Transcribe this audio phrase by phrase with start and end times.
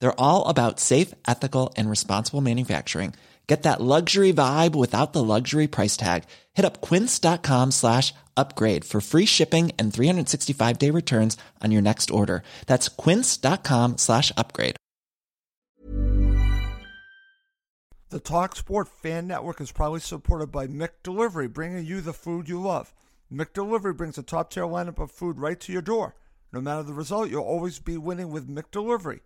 [0.00, 3.14] They're all about safe, ethical, and responsible manufacturing.
[3.46, 6.24] Get that luxury vibe without the luxury price tag.
[6.54, 12.10] Hit up quince.com slash upgrade for free shipping and 365 day returns on your next
[12.10, 12.42] order.
[12.66, 14.76] That's quince.com slash upgrade.
[18.08, 22.94] The TalkSport Fan Network is proudly supported by McDelivery, bringing you the food you love.
[23.32, 26.14] McDelivery brings a top tier lineup of food right to your door.
[26.52, 29.20] No matter the result, you'll always be winning with McDelivery.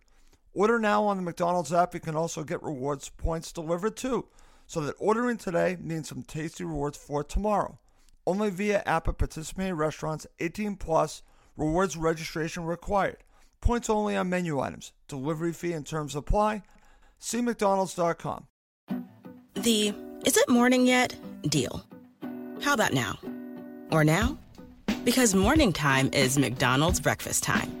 [0.53, 1.93] Order now on the McDonald's app.
[1.93, 4.27] You can also get rewards points delivered too,
[4.67, 7.79] so that ordering today means some tasty rewards for tomorrow.
[8.27, 10.27] Only via app at participating restaurants.
[10.39, 11.23] 18 plus.
[11.57, 13.17] Rewards registration required.
[13.61, 14.93] Points only on menu items.
[15.07, 16.63] Delivery fee and terms apply.
[17.19, 18.47] See McDonald's.com.
[19.55, 19.93] The
[20.25, 21.83] is it morning yet deal.
[22.61, 23.17] How about now?
[23.91, 24.37] Or now?
[25.03, 27.80] Because morning time is McDonald's breakfast time.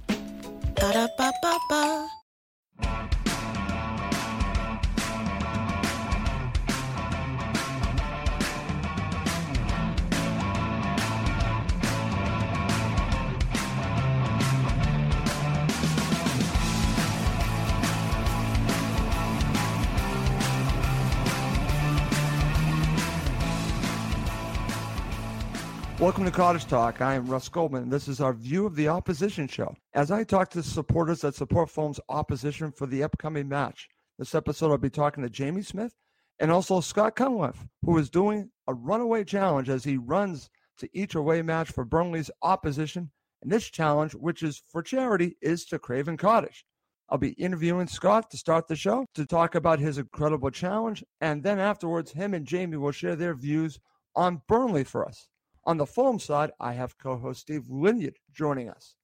[26.21, 27.01] Welcome to Cottage Talk.
[27.01, 27.89] I am Russ Goldman.
[27.89, 29.73] This is our View of the Opposition show.
[29.95, 33.89] As I talk to supporters that support Fulham's opposition for the upcoming match,
[34.19, 35.95] this episode I'll be talking to Jamie Smith
[36.37, 41.15] and also Scott Cunliffe, who is doing a runaway challenge as he runs to each
[41.15, 43.09] away match for Burnley's opposition.
[43.41, 46.65] And this challenge, which is for charity, is to Craven Cottage.
[47.09, 51.03] I'll be interviewing Scott to start the show to talk about his incredible challenge.
[51.19, 53.79] And then afterwards, him and Jamie will share their views
[54.15, 55.27] on Burnley for us.
[55.65, 58.95] On the Fulham side, I have co-host Steve Linyard joining us.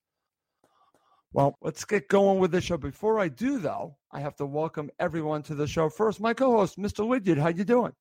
[1.32, 2.76] Well, let's get going with the show.
[2.76, 5.88] Before I do, though, I have to welcome everyone to the show.
[5.88, 7.06] First, my co-host, Mr.
[7.06, 7.38] Linyard.
[7.38, 7.92] How you doing?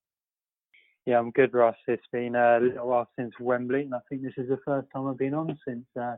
[1.06, 1.76] Yeah, I'm good, Ross.
[1.88, 5.08] It's been a little while since Wembley, and I think this is the first time
[5.08, 6.16] I've been on since uh,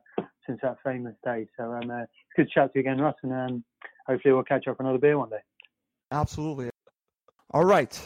[0.48, 1.48] since that famous day.
[1.58, 3.64] So um, uh, it's good to chat to you again, Ross, and um,
[4.08, 5.42] hopefully we'll catch up another beer one day.
[6.12, 6.72] Absolutely.
[7.52, 8.00] All right,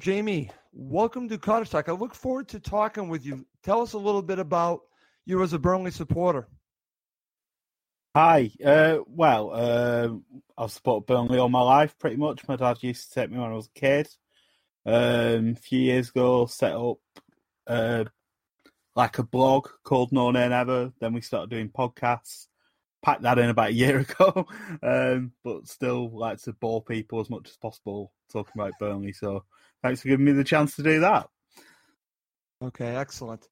[0.00, 1.88] Jamie, welcome to Cottage Talk.
[1.88, 3.46] I look forward to talking with you.
[3.62, 4.80] Tell us a little bit about
[5.26, 6.48] you as a Burnley supporter.
[8.14, 8.50] Hi.
[8.64, 10.08] Uh, well, uh,
[10.58, 12.48] I've supported Burnley all my life, pretty much.
[12.48, 14.08] My dad used to take me when I was a kid.
[14.84, 16.98] Um, a few years ago, set up
[17.66, 18.04] uh,
[18.96, 20.92] like a blog called No Nay Never.
[21.00, 22.46] Then we started doing podcasts.
[23.02, 24.46] Packed that in about a year ago,
[24.82, 29.12] um, but still like to bore people as much as possible talking about Burnley.
[29.12, 29.44] So
[29.82, 31.28] thanks for giving me the chance to do that.
[32.62, 33.48] Okay, excellent.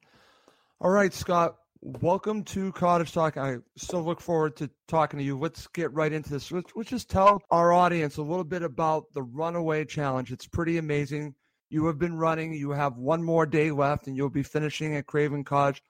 [0.83, 3.39] All right, Scott, welcome to Cottage Talk.
[3.39, 5.39] I still look forward to talking to you.
[5.39, 6.53] Let's get right into this.
[6.53, 10.31] Let's, let's just tell our audience a little bit about the Runaway Challenge.
[10.31, 11.35] It's pretty amazing.
[11.71, 15.07] You have been running, you have one more day left, and you'll be finishing at
[15.07, 15.83] Craven Cottage.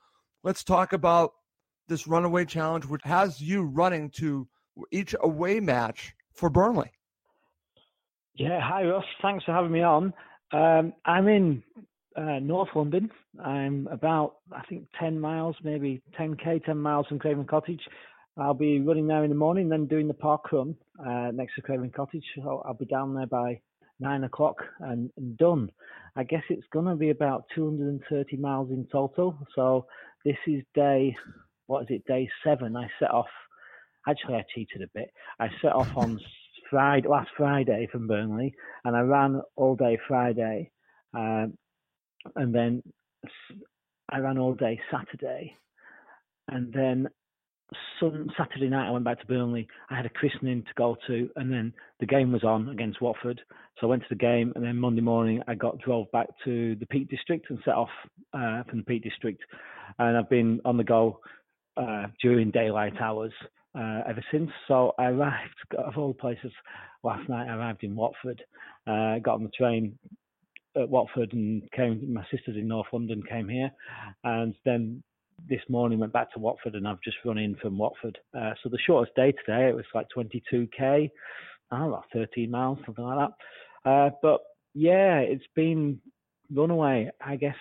[0.44, 1.32] Let's talk about
[1.88, 4.46] this Runaway Challenge, which has you running to
[4.92, 6.92] each away match for Burnley.
[8.34, 9.04] Yeah, hi Ross.
[9.20, 10.14] Thanks for having me on.
[10.52, 11.64] Um, I'm in
[12.16, 13.10] uh, North London.
[13.42, 17.80] I'm about, I think, 10 miles, maybe 10k, 10 miles from Craven Cottage.
[18.36, 21.62] I'll be running there in the morning, then doing the park run uh, next to
[21.62, 22.24] Craven Cottage.
[22.36, 23.60] So I'll be down there by
[24.00, 25.70] nine o'clock and, and done.
[26.16, 29.36] I guess it's going to be about 230 miles in total.
[29.54, 29.86] So
[30.24, 31.16] this is day,
[31.66, 32.76] what is it, day seven.
[32.76, 33.26] I set off,
[34.08, 35.10] actually, I cheated a bit.
[35.40, 36.20] I set off on
[36.70, 38.54] Friday, last Friday from Burnley,
[38.84, 40.70] and I ran all day Friday.
[41.14, 41.56] Um,
[42.36, 42.82] and then
[44.10, 45.54] I ran all day Saturday,
[46.48, 47.08] and then
[48.00, 49.68] some Saturday night I went back to Burnley.
[49.90, 53.40] I had a christening to go to, and then the game was on against Watford,
[53.78, 56.74] so I went to the game, and then Monday morning I got drove back to
[56.76, 57.90] the Peak District and set off
[58.32, 59.40] uh, from the Peak District,
[59.98, 61.20] and I've been on the go
[61.76, 63.32] uh, during daylight hours.
[63.74, 64.50] uh, ever since.
[64.66, 66.52] So I arrived of all places
[67.02, 67.48] last night.
[67.48, 68.42] I arrived in Watford,
[68.86, 69.98] uh, got on the train
[70.76, 72.12] at Watford and came.
[72.12, 73.70] My sister's in North London, came here,
[74.24, 75.02] and then
[75.48, 78.18] this morning went back to Watford, and I've just run in from Watford.
[78.36, 81.10] Uh, so the shortest day today it was like 22k,
[81.70, 83.28] I don't know, 13 miles, something like
[83.84, 83.90] that.
[83.90, 84.40] Uh, but
[84.74, 86.00] yeah, it's been
[86.52, 87.10] runaway.
[87.24, 87.56] I guess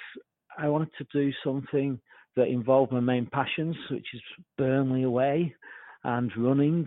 [0.57, 1.99] I wanted to do something
[2.35, 4.21] that involved my main passions, which is
[4.57, 5.55] Burnley away
[6.03, 6.85] and running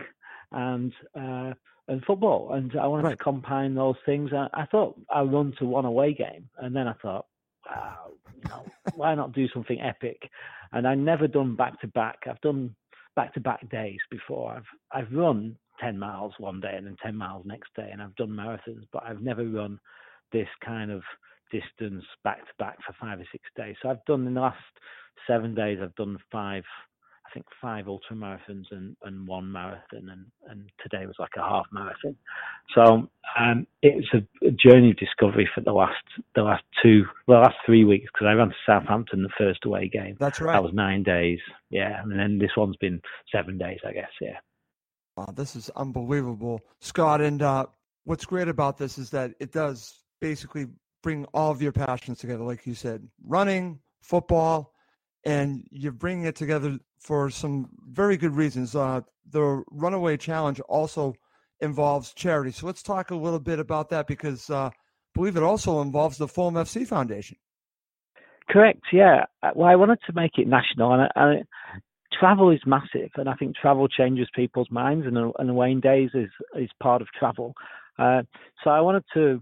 [0.53, 1.53] and uh,
[1.91, 2.53] and football.
[2.55, 3.19] And I wanted right.
[3.19, 4.31] to combine those things.
[4.33, 7.27] I, I thought I'd run to one away game, and then I thought,
[7.69, 8.65] wow, you know,
[8.95, 10.23] why not do something epic?
[10.73, 12.21] And I never done back to back.
[12.29, 12.75] I've done
[13.17, 14.53] back to back days before.
[14.53, 18.17] I've I've run ten miles one day and then ten miles next day, and I've
[18.17, 19.79] done marathons, but I've never run
[20.33, 21.03] this kind of
[21.51, 23.75] distance back to back for five or six days.
[23.83, 24.59] So I've done in the last
[25.27, 25.79] seven days.
[25.83, 26.65] I've done five
[27.31, 31.41] I think five ultra marathons and, and one marathon, and, and today was like a
[31.41, 32.17] half marathon.
[32.75, 36.03] So um, it's a, a, journey of discovery for the last
[36.35, 39.89] the last two, well, last three weeks because I ran to Southampton the first away
[39.89, 40.17] game.
[40.19, 40.55] That's right.
[40.55, 41.39] That was nine days,
[41.71, 43.01] yeah, and then this one's been
[43.33, 44.39] seven days, I guess, yeah.
[45.17, 47.21] Wow, this is unbelievable, Scott.
[47.21, 47.67] And uh,
[48.05, 50.67] what's great about this is that it does basically
[51.03, 54.73] bring all of your passions together, like you said, running, football
[55.25, 58.75] and you're bringing it together for some very good reasons.
[58.75, 59.01] Uh,
[59.31, 61.15] the Runaway Challenge also
[61.61, 62.51] involves charity.
[62.53, 64.71] So let's talk a little bit about that because uh, I
[65.15, 67.37] believe it also involves the Fulham FC Foundation.
[68.49, 68.81] Correct.
[68.93, 69.25] Yeah.
[69.43, 71.45] Uh, well, I wanted to make it national, and, and
[72.19, 76.31] travel is massive, and I think travel changes people's minds, and, and away days is
[76.57, 77.55] is part of travel.
[77.99, 78.23] Uh,
[78.65, 79.41] so I wanted to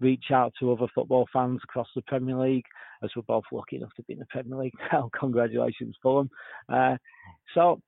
[0.00, 2.64] reach out to other football fans across the Premier League,
[3.02, 5.10] as we're both lucky enough to be in the Premier League now.
[5.18, 6.30] Congratulations, Fulham.
[6.68, 6.96] Uh,
[7.54, 7.80] so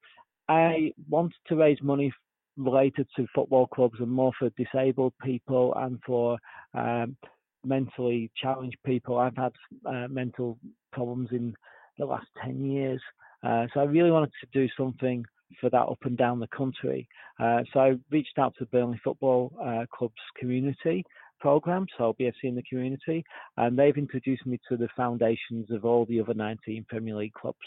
[0.48, 2.12] I wanted to raise money
[2.56, 6.38] related to football clubs and more for disabled people and for
[6.74, 7.16] um,
[7.64, 9.18] mentally challenged people.
[9.18, 9.52] I've had
[9.86, 10.58] uh, mental
[10.92, 11.54] problems in
[11.98, 13.00] the last 10 years.
[13.42, 15.24] Uh, so I really wanted to do something
[15.60, 17.08] for that up and down the country.
[17.38, 21.04] Uh, so I reached out to the Burnley Football uh, Club's community
[21.42, 23.24] program, so BFC in the community,
[23.56, 27.58] and they've introduced me to the foundations of all the other 19 Premier League clubs.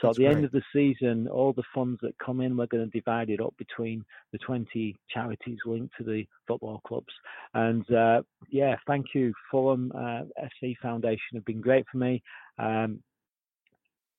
[0.00, 0.36] So That's at the great.
[0.36, 3.40] end of the season, all the funds that come in, we're going to divide it
[3.40, 7.12] up between the 20 charities linked to the football clubs.
[7.54, 10.22] And uh, yeah, thank you, Fulham uh,
[10.64, 12.22] FC Foundation have been great for me.
[12.58, 13.00] Um,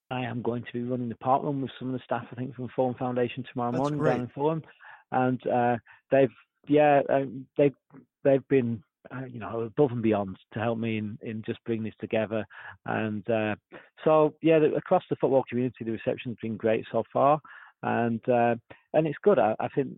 [0.09, 2.35] I am going to be running the park run with some of the staff, I
[2.35, 4.11] think, from Fulham Foundation tomorrow That's morning great.
[4.11, 4.63] down in Fulham,
[5.11, 5.77] and uh,
[6.11, 6.29] they've
[6.67, 7.75] yeah, um, they've
[8.23, 11.83] they've been uh, you know, above and beyond to help me in, in just bring
[11.83, 12.45] this together.
[12.85, 13.55] And uh,
[14.03, 17.39] so, yeah, the, across the football community, the reception's been great so far,
[17.83, 18.55] and uh,
[18.93, 19.39] and it's good.
[19.39, 19.97] I, I, think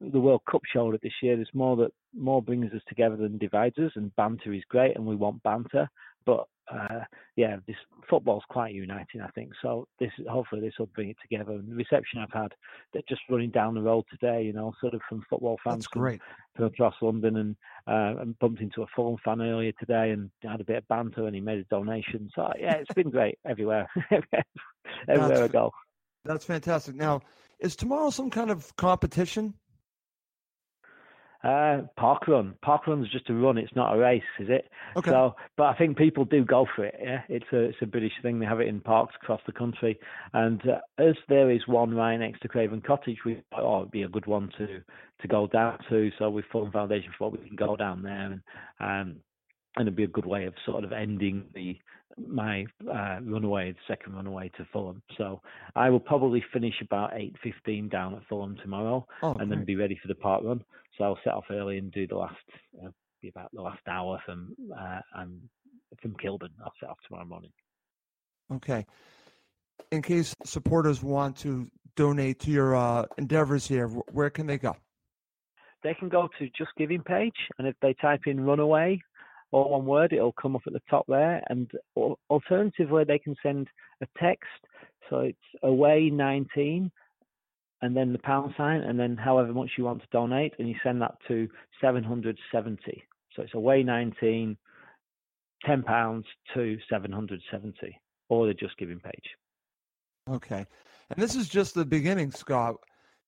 [0.00, 1.36] the World Cup showed it this year.
[1.36, 5.06] There's more that more brings us together than divides us, and banter is great, and
[5.06, 5.88] we want banter.
[6.26, 7.00] But uh,
[7.36, 7.76] yeah, this
[8.08, 9.52] football's quite uniting, I think.
[9.62, 11.52] So this hopefully this will bring it together.
[11.52, 12.52] And the reception I've had,
[12.92, 15.86] they're just running down the road today, you know, sort of from football fans That's
[15.88, 16.20] great.
[16.56, 17.56] From, across London, and
[17.86, 21.26] uh, and bumped into a Fulham fan earlier today, and had a bit of banter,
[21.26, 22.30] and he made a donation.
[22.34, 23.88] So yeah, it's been great everywhere,
[25.08, 25.72] everywhere I go.
[26.24, 26.94] That's fantastic.
[26.94, 27.20] Now,
[27.58, 29.54] is tomorrow some kind of competition?
[31.44, 32.54] Uh, park run.
[32.62, 33.58] Park run's just a run.
[33.58, 34.68] It's not a race, is it?
[34.96, 35.10] Okay.
[35.10, 36.94] So, but I think people do go for it.
[37.02, 38.38] Yeah, it's a it's a British thing.
[38.38, 39.98] They have it in parks across the country,
[40.32, 44.02] and uh, as there is one right next to Craven Cottage, we oh, it'd be
[44.02, 44.66] a good one to
[45.20, 46.10] to go down to.
[46.18, 48.40] So with Fulham Foundation for what we can go down there and
[48.80, 49.16] um
[49.76, 51.76] and it'd be a good way of sort of ending the
[52.28, 55.02] my uh, runaway, the second runaway to Fulham.
[55.16, 55.40] So
[55.74, 59.48] I will probably finish about eight fifteen down at Fulham tomorrow, oh, and great.
[59.50, 60.64] then be ready for the park run.
[60.96, 62.36] So I'll set off early and do the last,
[62.82, 62.90] uh,
[63.20, 65.40] be about the last hour from uh, and
[66.00, 66.50] from Kilburn.
[66.62, 67.50] I'll set off tomorrow morning.
[68.52, 68.86] Okay.
[69.90, 74.76] In case supporters want to donate to your uh, endeavors here, where can they go?
[75.82, 79.00] They can go to Just Giving page, and if they type in "Runaway,"
[79.54, 81.42] all one word, it'll come up at the top there.
[81.48, 81.70] And
[82.28, 83.68] alternatively, they can send
[84.02, 84.48] a text.
[85.08, 86.90] So it's away 19
[87.82, 90.74] and then the pound sign, and then however much you want to donate, and you
[90.82, 91.46] send that to
[91.82, 93.04] 770.
[93.36, 94.56] So it's away 19,
[95.66, 99.36] 10 pounds to 770, or the Just Giving page.
[100.30, 100.64] Okay.
[101.10, 102.76] And this is just the beginning, Scott.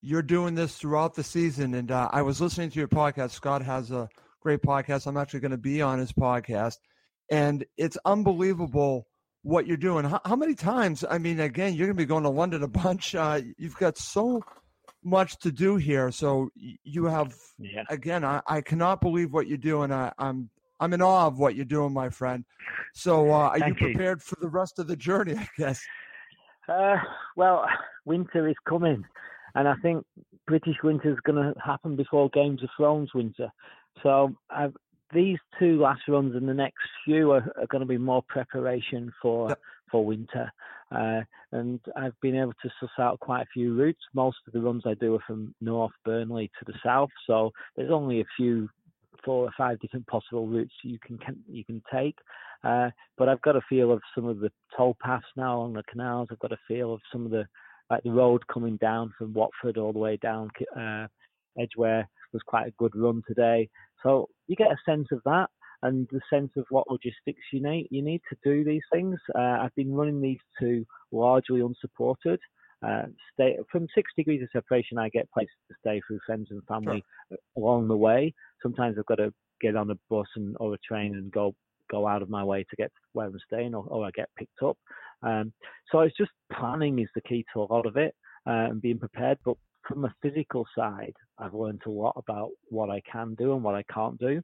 [0.00, 3.32] You're doing this throughout the season, and uh, I was listening to your podcast.
[3.32, 4.08] Scott has a
[4.40, 5.06] great podcast.
[5.06, 6.76] I'm actually going to be on his podcast,
[7.30, 9.06] and it's unbelievable
[9.42, 10.04] what you're doing.
[10.04, 11.04] How, how, many times?
[11.08, 13.14] I mean, again, you're going to be going to London a bunch.
[13.14, 14.42] Uh, you've got so
[15.04, 16.10] much to do here.
[16.10, 17.84] So you have yeah.
[17.88, 18.24] again.
[18.24, 19.92] I, I cannot believe what you're doing.
[19.92, 20.50] I, I'm
[20.80, 22.44] I'm in awe of what you're doing, my friend.
[22.92, 23.74] So uh, are you you.
[23.74, 25.36] prepared for the rest of the journey?
[25.36, 25.82] I guess.
[26.68, 26.96] Uh,
[27.36, 27.64] well,
[28.04, 29.04] winter is coming,
[29.54, 30.04] and I think
[30.46, 33.48] British winter is going to happen before Games of Thrones winter.
[34.02, 34.74] So I've,
[35.12, 39.12] these two last runs and the next few are, are going to be more preparation
[39.22, 39.60] for Yep.
[39.90, 40.50] for winter.
[40.90, 41.20] Uh,
[41.52, 44.00] and I've been able to suss out quite a few routes.
[44.14, 47.90] Most of the runs I do are from North Burnley to the south, so there's
[47.90, 48.68] only a few,
[49.24, 52.16] four or five different possible routes you can, can you can take.
[52.64, 55.82] Uh, but I've got a feel of some of the toll paths now along the
[55.84, 56.28] canals.
[56.30, 57.46] I've got a feel of some of the
[57.90, 61.06] like the road coming down from Watford all the way down uh,
[61.56, 63.68] Edgware was quite a good run today.
[64.02, 65.48] So you get a sense of that
[65.82, 67.88] and the sense of what logistics you need.
[67.90, 69.18] You need to do these things.
[69.34, 72.40] Uh, I've been running these two largely unsupported.
[72.86, 74.98] Uh, stay from six degrees of separation.
[74.98, 77.02] I get places to stay through friends and family
[77.56, 78.34] along the way.
[78.62, 81.54] Sometimes I've got to get on a bus and or a train and go
[81.90, 84.62] go out of my way to get where I'm staying, or, or I get picked
[84.62, 84.76] up.
[85.22, 85.52] Um,
[85.90, 88.14] so it's just planning is the key to a lot of it
[88.46, 89.38] uh, and being prepared.
[89.44, 89.56] But
[89.96, 93.74] from a physical side, I've learned a lot about what I can do and what
[93.74, 94.42] I can't do,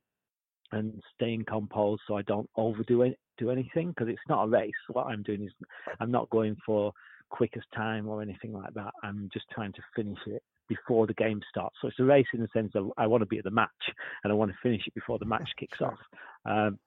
[0.72, 4.72] and staying composed so I don't overdo it, do anything because it's not a race.
[4.88, 5.52] What I'm doing is
[6.00, 6.90] I'm not going for
[7.28, 8.94] quickest time or anything like that.
[9.02, 11.76] I'm just trying to finish it before the game starts.
[11.82, 13.68] So it's a race in the sense of I want to be at the match
[14.24, 15.98] and I want to finish it before the match kicks off.
[16.46, 16.78] Um,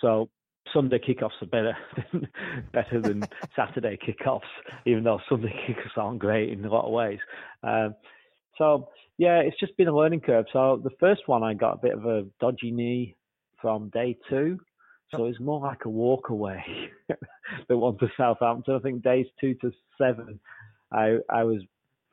[0.00, 0.30] so
[0.72, 1.76] Sunday kickoffs are better
[2.12, 2.28] than,
[2.72, 4.40] better than Saturday kickoffs,
[4.86, 7.18] even though Sunday kickoffs aren't great in a lot of ways.
[7.62, 7.94] Um,
[8.58, 8.88] so
[9.18, 10.46] yeah, it's just been a learning curve.
[10.52, 13.16] So the first one I got a bit of a dodgy knee
[13.60, 14.58] from day two.
[15.16, 16.62] So it's more like a walk away
[17.68, 18.76] than one to Southampton.
[18.76, 20.38] I think days two to seven,
[20.92, 21.62] I I was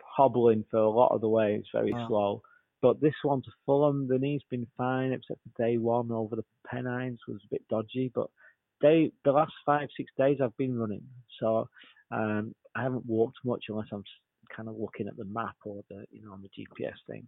[0.01, 1.55] hobbling for a lot of the way.
[1.59, 2.07] It's very Wow.
[2.07, 2.41] slow.
[2.81, 6.45] But this one to Fulham, the knee's been fine, except for day one over the
[6.67, 8.11] Pennines was a bit dodgy.
[8.13, 8.27] But
[8.81, 11.03] day the last five six days I've been running,
[11.39, 11.67] so
[12.11, 14.03] um, I haven't walked much unless I'm
[14.55, 17.27] kind of looking at the map or the you know on the GPS thing.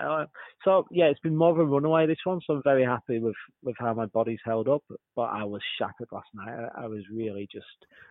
[0.00, 0.26] Uh,
[0.64, 2.40] so yeah, it's been more of a runaway this one.
[2.46, 4.82] So I'm very happy with with how my body's held up.
[5.16, 6.70] But I was shattered last night.
[6.76, 7.66] I, I was really just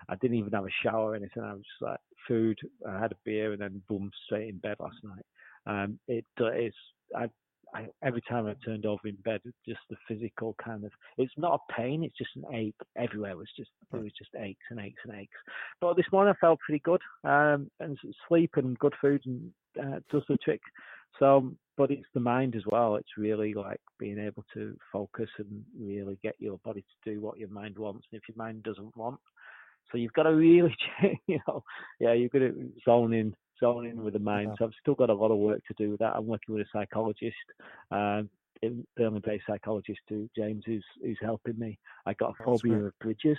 [0.10, 1.44] I didn't even have a shower or anything.
[1.44, 2.58] I was just like food.
[2.88, 5.26] I had a beer and then boom straight in bed last night.
[5.66, 6.76] Um, it uh, it's
[7.16, 7.30] I,
[7.74, 11.60] I every time I turned over in bed, just the physical kind of it's not
[11.60, 12.04] a pain.
[12.04, 13.32] It's just an ache everywhere.
[13.32, 15.38] It was just it was just aches and aches and aches.
[15.82, 17.02] But this morning I felt pretty good.
[17.24, 20.62] Um, and sleep and good food and uh, does the trick.
[21.20, 22.96] So, but it's the mind as well.
[22.96, 27.38] It's really like being able to focus and really get your body to do what
[27.38, 28.08] your mind wants.
[28.12, 29.20] And if your mind doesn't want,
[29.92, 30.76] so you've got to really,
[31.28, 31.64] you know,
[32.00, 34.50] yeah, you've got to zone in, zone in with the mind.
[34.52, 34.56] Yeah.
[34.60, 36.16] So I've still got a lot of work to do with that.
[36.16, 37.36] I'm working with a psychologist,
[37.92, 38.30] um,
[38.62, 41.78] in- Birmingham-based psychologist, who James, who's who's helping me.
[42.06, 43.38] I got a phobia of bridges,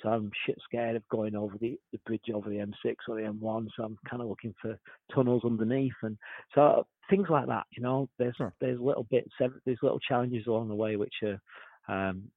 [0.00, 3.28] so I'm shit scared of going over the, the bridge over the M6 or the
[3.28, 3.68] M1.
[3.76, 4.78] So I'm kind of looking for
[5.14, 6.16] tunnels underneath, and
[6.54, 7.66] so things like that.
[7.76, 8.54] You know, there's Sure.
[8.60, 11.40] there's little bits, there's little challenges along the way which are.
[11.88, 12.30] Um,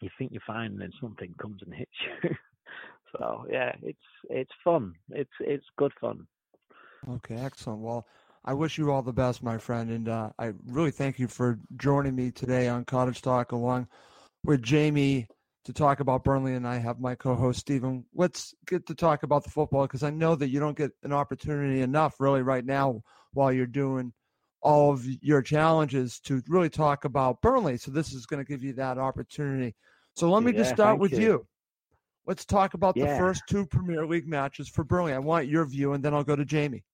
[0.00, 1.90] you think you're fine, and then something comes and hits
[2.24, 2.30] you.
[3.16, 3.98] so yeah, it's
[4.28, 4.94] it's fun.
[5.10, 6.26] It's it's good fun.
[7.08, 7.80] Okay, excellent.
[7.80, 8.06] Well,
[8.44, 11.58] I wish you all the best, my friend, and uh, I really thank you for
[11.76, 13.88] joining me today on Cottage Talk along
[14.44, 15.26] with Jamie
[15.64, 18.04] to talk about Burnley, and I have my co-host Stephen.
[18.14, 21.12] Let's get to talk about the football because I know that you don't get an
[21.12, 24.12] opportunity enough, really, right now while you're doing
[24.60, 27.76] all of your challenges to really talk about Burnley.
[27.78, 29.74] So this is going to give you that opportunity.
[30.14, 31.20] So let me just start with you.
[31.20, 31.46] you.
[32.26, 35.12] Let's talk about the first two Premier League matches for Burnley.
[35.12, 36.84] I want your view, and then I'll go to Jamie.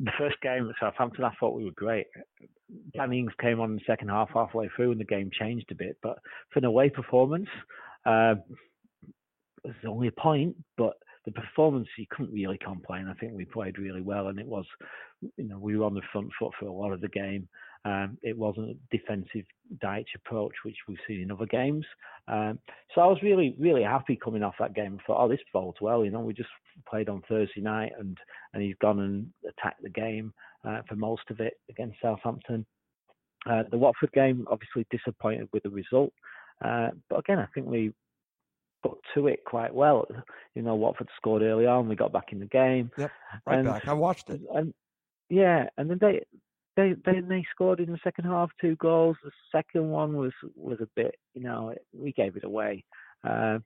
[0.00, 2.06] The first game at Southampton, I thought we were great.
[2.94, 5.74] Danny Ings came on in the second half halfway through, and the game changed a
[5.74, 5.96] bit.
[6.02, 6.18] But
[6.52, 7.48] for an away performance,
[8.06, 8.42] um,
[9.64, 13.08] it was only a point, but the performance you couldn't really complain.
[13.08, 14.64] I think we played really well, and it was,
[15.20, 17.48] you know, we were on the front foot for a lot of the game.
[17.84, 19.44] Um, it wasn't a defensive
[19.82, 21.86] Dyche approach, which we've seen in other games.
[22.26, 22.58] Um,
[22.94, 24.98] so I was really, really happy coming off that game.
[25.00, 26.04] I thought, oh, this bodes well.
[26.04, 26.48] You know, we just
[26.88, 28.18] played on Thursday night, and
[28.52, 30.32] and he's gone and attacked the game
[30.68, 32.66] uh, for most of it against Southampton.
[33.48, 36.12] Uh, the Watford game, obviously disappointed with the result,
[36.64, 37.92] uh, but again, I think we
[38.82, 40.06] put to it quite well.
[40.54, 43.10] You know, Watford scored early on, we got back in the game, Yep,
[43.46, 43.86] right and, back.
[43.88, 44.40] I watched it.
[44.54, 44.74] and
[45.30, 46.24] yeah, and then they
[46.78, 49.16] they then they scored in the second half two goals.
[49.24, 52.84] The second one was was a bit, you know, we gave it away.
[53.28, 53.58] Uh,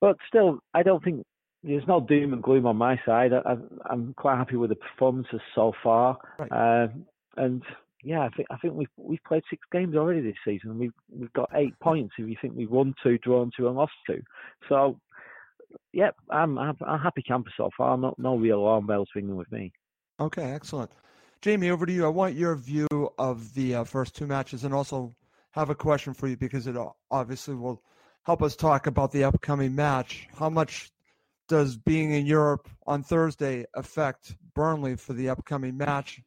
[0.00, 1.26] but still, I don't think
[1.62, 3.32] there's no doom and gloom on my side.
[3.34, 3.56] I,
[3.92, 6.50] am quite happy with the performances so far, right.
[6.50, 6.88] uh,
[7.36, 7.62] and
[8.02, 10.78] yeah, I think I think we've we've played six games already this season.
[10.78, 12.14] We've we've got eight points.
[12.18, 14.22] If you think we've won two, drawn two, and lost two,
[14.70, 14.98] so
[15.92, 17.98] yeah, I'm I'm, I'm happy camper so far.
[17.98, 19.72] No no real alarm bells ringing with me.
[20.20, 20.90] Okay, excellent.
[21.40, 22.04] Jamie, over to you.
[22.04, 25.14] I want your view of the uh, first two matches, and also
[25.52, 26.74] have a question for you because it
[27.12, 27.80] obviously will
[28.24, 30.26] help us talk about the upcoming match.
[30.36, 30.90] How much
[31.48, 36.20] does being in Europe on Thursday affect Burnley for the upcoming match?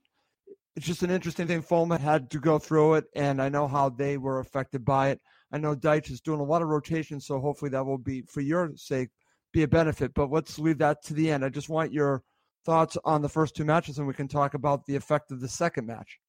[0.77, 1.61] It's just an interesting thing.
[1.61, 5.19] Fulham had to go through it, and I know how they were affected by it.
[5.51, 8.39] I know Dyche is doing a lot of rotation, so hopefully that will be, for
[8.39, 9.09] your sake,
[9.51, 10.13] be a benefit.
[10.13, 11.43] But let's leave that to the end.
[11.43, 12.23] I just want your
[12.65, 15.47] thoughts on the first two matches, and we can talk about the effect of the
[15.47, 16.19] second match.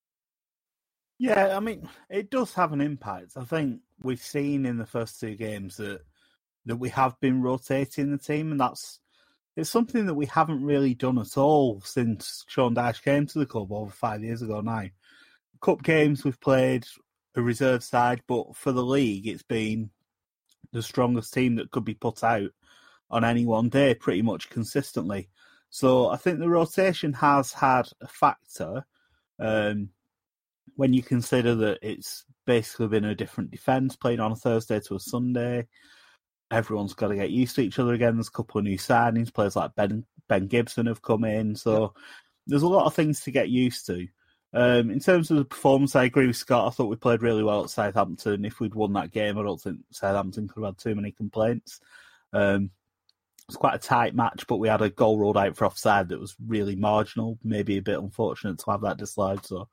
[1.18, 3.32] Yeah, I mean, it does have an impact.
[3.36, 6.00] I think we've seen in the first two games that
[6.66, 9.00] that we have been rotating the team, and that's
[9.56, 13.46] it's something that we haven't really done at all since Sean Dyche came to the
[13.46, 14.84] club over five years ago now.
[15.60, 16.86] Cup games we've played
[17.36, 19.90] a reserve side, but for the league it's been
[20.72, 22.50] the strongest team that could be put out
[23.10, 25.28] on any one day pretty much consistently.
[25.72, 28.84] So I think the rotation has had a factor
[29.40, 29.88] um,
[30.76, 34.94] when you consider that it's basically been a different defence playing on a Thursday to
[34.94, 35.66] a Sunday
[36.52, 38.14] everyone's got to get used to each other again.
[38.14, 39.32] There's a couple of new signings.
[39.32, 41.94] Players like Ben Ben Gibson have come in, so
[42.46, 44.06] there's a lot of things to get used to.
[44.54, 46.68] Um, in terms of the performance, I agree with Scott.
[46.68, 48.44] I thought we played really well at Southampton.
[48.44, 51.80] If we'd won that game, I don't think Southampton could have had too many complaints.
[52.34, 52.70] Um,
[53.52, 56.20] was quite a tight match, but we had a goal ruled out for offside that
[56.20, 57.38] was really marginal.
[57.44, 59.68] Maybe a bit unfortunate to have that disallowed, so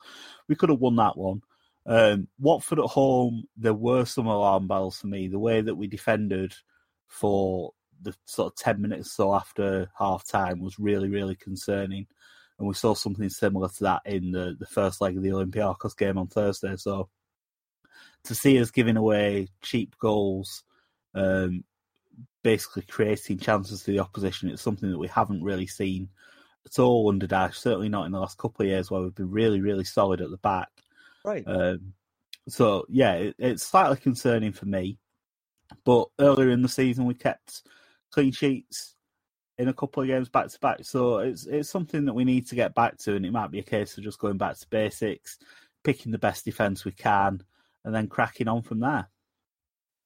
[0.47, 1.41] we could have won that one.
[1.85, 5.27] Um, Watford at home, there were some alarm bells for me.
[5.27, 6.53] The way that we defended
[7.07, 7.71] for
[8.01, 12.05] the sort of 10 minutes so after half time was really, really concerning.
[12.57, 15.97] And we saw something similar to that in the, the first leg of the Olympiacos
[15.97, 16.75] game on Thursday.
[16.75, 17.09] So
[18.25, 20.63] to see us giving away cheap goals,
[21.15, 21.63] um,
[22.43, 26.09] basically creating chances to the opposition, it's something that we haven't really seen
[26.65, 29.31] at all under Dyche, certainly not in the last couple of years where we've been
[29.31, 30.69] really, really solid at the back.
[31.23, 31.43] Right.
[31.45, 31.93] Um,
[32.47, 34.99] so yeah, it, it's slightly concerning for me.
[35.85, 37.61] But earlier in the season, we kept
[38.11, 38.95] clean sheets
[39.57, 40.79] in a couple of games back to back.
[40.83, 43.59] So it's it's something that we need to get back to, and it might be
[43.59, 45.37] a case of just going back to basics,
[45.83, 47.43] picking the best defense we can,
[47.85, 49.07] and then cracking on from there.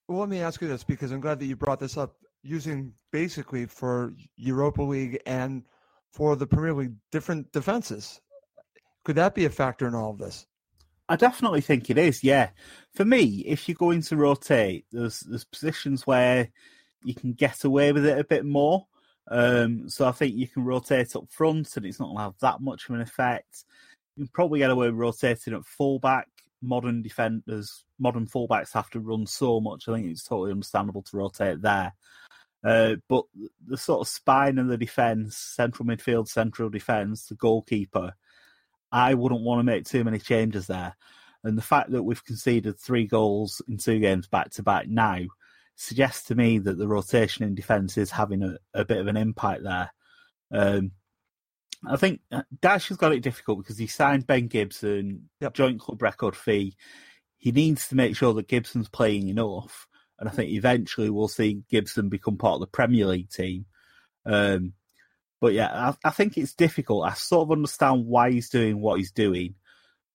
[0.07, 2.15] Well, let me ask you this because I'm glad that you brought this up.
[2.45, 5.63] Using basically for Europa League and
[6.11, 8.19] for the Premier League different defenses,
[9.05, 10.45] could that be a factor in all of this?
[11.07, 12.23] I definitely think it is.
[12.23, 12.49] Yeah,
[12.95, 16.49] for me, if you're going to rotate, there's there's positions where
[17.03, 18.87] you can get away with it a bit more.
[19.29, 22.39] Um, so I think you can rotate up front, and it's not going to have
[22.41, 23.63] that much of an effect.
[24.15, 26.27] You can probably get away with rotating at fullback.
[26.63, 29.87] Modern defenders, modern fullbacks have to run so much.
[29.87, 31.93] I think it's totally understandable to rotate there.
[32.63, 33.25] Uh, but
[33.67, 38.13] the sort of spine of the defence, central midfield, central defence, the goalkeeper,
[38.91, 40.95] I wouldn't want to make too many changes there.
[41.43, 45.19] And the fact that we've conceded three goals in two games back to back now
[45.75, 49.17] suggests to me that the rotation in defence is having a, a, bit of an
[49.17, 49.91] impact there.
[50.51, 50.91] Um,
[51.87, 55.53] I think Dyche has got it difficult because he signed Ben Gibson, yep.
[55.53, 56.75] joint club record fee.
[57.37, 59.87] He needs to make sure that Gibson's playing enough.
[60.19, 63.65] And I think eventually we'll see Gibson become part of the Premier League team.
[64.25, 64.73] Um,
[65.41, 67.05] but yeah, I, I, think it's difficult.
[67.05, 69.55] I sort of understand why he's doing what he's doing,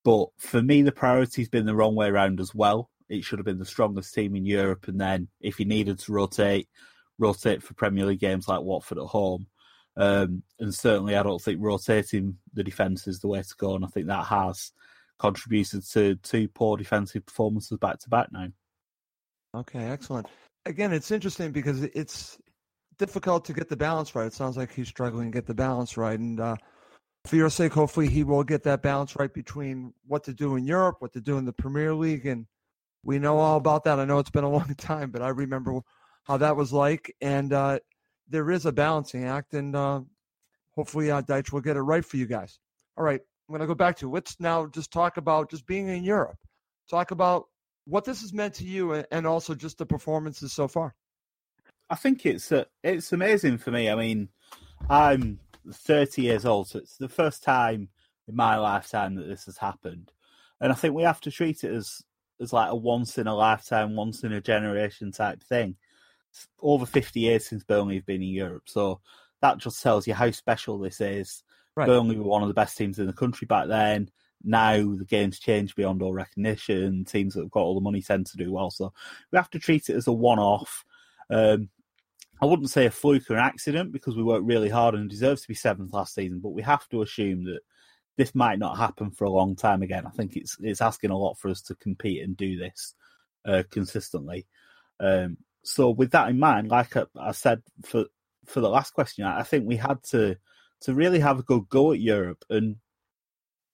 [0.05, 2.89] but for me, the priority's been the wrong way around as well.
[3.11, 6.13] It should have been the strongest team in Europe, and then if he needed to
[6.13, 6.69] rotate,
[7.19, 9.47] rotate for Premier League games like Watford at home.
[9.99, 13.85] Um, and certainly, I don't think rotating the defence is the way to go, and
[13.85, 14.73] I think that has
[15.19, 18.47] contributed to two poor defensive performances back to back now.
[19.55, 20.29] Okay, excellent.
[20.67, 22.39] Again, it's interesting because it's
[22.99, 24.27] difficult to get the balance right.
[24.27, 26.19] It sounds like he's struggling to get the balance right.
[26.19, 26.57] And uh,
[27.25, 30.65] for your sake, hopefully he will get that balance right between what to do in
[30.65, 32.27] Europe, what to do in the Premier League.
[32.27, 32.47] And
[33.03, 33.99] we know all about that.
[33.99, 35.81] I know it's been a long time, but I remember
[36.25, 37.15] how that was like.
[37.21, 37.79] And uh,
[38.29, 39.55] there is a balancing act.
[39.55, 40.01] And uh,
[40.75, 42.59] hopefully uh, Dyche will get it right for you guys.
[42.97, 43.21] All right.
[43.49, 46.37] I'm going to go back to let's now just talk about just being in Europe.
[46.91, 47.47] Talk about
[47.87, 50.95] what this has meant to you and also just the performances so far.
[51.91, 53.89] I think it's uh, it's amazing for me.
[53.89, 54.29] I mean,
[54.91, 55.41] I'm
[55.73, 57.89] 30 years old, so it's the first time
[58.27, 60.13] in my lifetime that this has happened,
[60.61, 62.03] and I think we have to treat it as
[62.41, 65.77] as like a once in a lifetime, once in a generation type thing.
[66.61, 68.65] Over 50 years since Burnley have been in Europe.
[68.67, 69.01] So
[69.41, 71.43] that just tells you how special this is.
[71.77, 71.87] Right.
[71.87, 74.11] Burnley were one of the best teams in the country back then.
[74.45, 77.05] Now the game's changed beyond all recognition.
[77.05, 78.71] Teams that have got all the money tend to do well.
[78.71, 78.93] So
[79.31, 80.85] we have to treat it as a one off.
[81.31, 81.69] Um,
[82.41, 85.43] I wouldn't say a fluke or an accident because we worked really hard and deserves
[85.43, 87.61] to be seventh last season, but we have to assume that
[88.17, 90.07] this might not happen for a long time again.
[90.07, 92.95] I think it's it's asking a lot for us to compete and do this
[93.45, 94.47] uh, consistently.
[95.01, 95.37] Um,
[95.69, 98.07] so with that in mind, like I, I, said for
[98.47, 100.37] for the last question, I think we had to
[100.83, 102.77] to really have a good go at Europe, and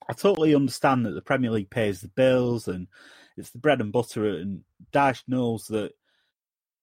[0.08, 2.88] I totally understand that the Premier League pays the bills and
[3.36, 5.92] it's the bread and butter, and Dyche knows that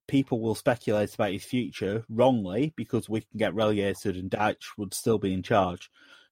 [0.08, 4.94] people will speculate about his future wrongly because we can get relegated and Dyche would
[4.94, 5.90] still be in charge.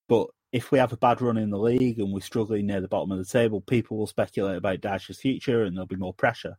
[0.08, 2.88] But if we have a bad run in the league and we're struggling near the
[2.88, 6.58] bottom of the table, people will speculate about Dyche's future and there'll be more pressure.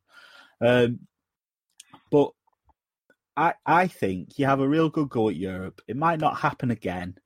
[0.60, 1.00] Um,
[2.10, 2.32] but
[3.36, 5.80] I I think you have a real good go at Europe.
[5.88, 7.16] It might not happen again.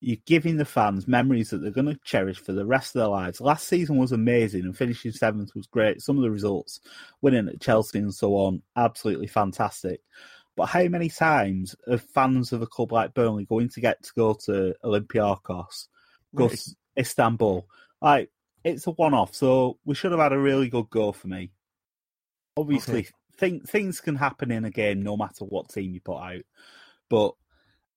[0.00, 3.08] You're giving the fans memories that they're going to cherish for the rest of their
[3.08, 3.40] lives.
[3.40, 6.00] Last season was amazing and finishing seventh was great.
[6.00, 6.80] Some of the results,
[7.20, 10.00] winning at Chelsea and so on, absolutely fantastic.
[10.54, 14.12] But how many times are fans of a club like Burnley going to get to
[14.16, 15.88] go to Olympiacos,
[16.34, 16.56] go right.
[16.56, 17.66] to Istanbul?
[18.00, 18.30] Like,
[18.62, 19.34] it's a one off.
[19.34, 21.50] So we should have had a really good go for me.
[22.56, 26.18] Obviously, okay think things can happen in a game no matter what team you put
[26.18, 26.42] out.
[27.08, 27.32] But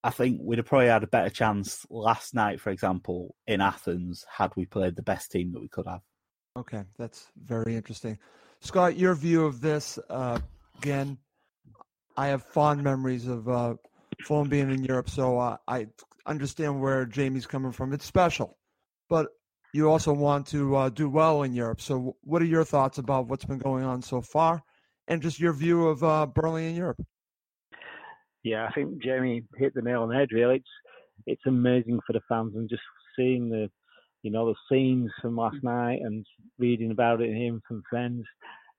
[0.03, 4.25] I think we'd have probably had a better chance last night, for example, in Athens,
[4.31, 6.01] had we played the best team that we could have.
[6.57, 8.17] Okay, that's very interesting.
[8.61, 10.39] Scott, your view of this uh,
[10.77, 11.17] again?
[12.17, 13.75] I have fond memories of uh,
[14.23, 15.87] Fulham being in Europe, so uh, I
[16.25, 17.93] understand where Jamie's coming from.
[17.93, 18.57] It's special,
[19.09, 19.27] but
[19.73, 21.79] you also want to uh, do well in Europe.
[21.79, 24.61] So, what are your thoughts about what's been going on so far?
[25.07, 27.01] And just your view of uh, Burnley in Europe.
[28.43, 30.29] Yeah, I think Jamie hit the nail on the head.
[30.31, 30.69] Really, it's
[31.27, 32.81] it's amazing for the fans and just
[33.15, 33.69] seeing the
[34.23, 35.63] you know the scenes from last mm.
[35.63, 36.25] night and
[36.57, 38.23] reading about it and hearing from friends.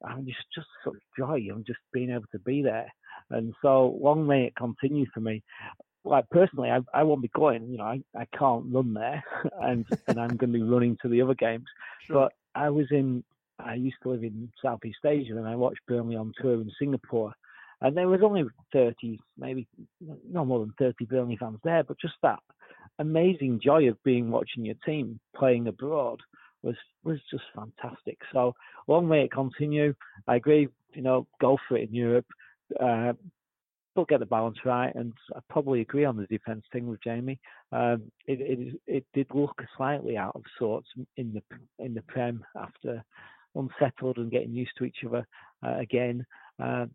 [0.05, 2.93] I mean, just just such joy and just being able to be there.
[3.31, 5.43] And so long may it continue for me.
[6.05, 7.71] Like personally, I, I won't be going.
[7.71, 9.23] You know, I, I can't run there,
[9.61, 11.67] and and I'm going to be running to the other games.
[12.07, 12.23] Sure.
[12.23, 13.23] But I was in
[13.59, 17.33] I used to live in Southeast Asia and I watched Burnley on tour in Singapore.
[17.81, 19.67] And there was only 30, maybe
[20.31, 22.39] no more than 30 Burnley fans there, but just that
[22.99, 26.21] amazing joy of being watching your team playing abroad
[26.63, 28.19] was was just fantastic.
[28.33, 28.55] So
[28.87, 29.95] long may it continue.
[30.29, 32.27] I agree, you know, go for it in Europe.
[32.81, 33.15] Uh,
[33.95, 37.39] but get the balance right, and I probably agree on the defence thing with Jamie.
[37.73, 40.89] Um, it, it it did look slightly out of sorts
[41.19, 41.43] in the
[41.85, 43.05] in the Prem after
[43.55, 45.27] unsettled and getting used to each other
[45.65, 46.25] uh, again.
[46.63, 46.87] Uh,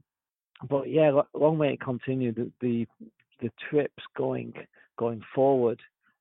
[0.69, 2.33] but yeah, long way it continue.
[2.33, 2.87] The, the
[3.41, 4.53] the trips going
[4.97, 5.79] going forward,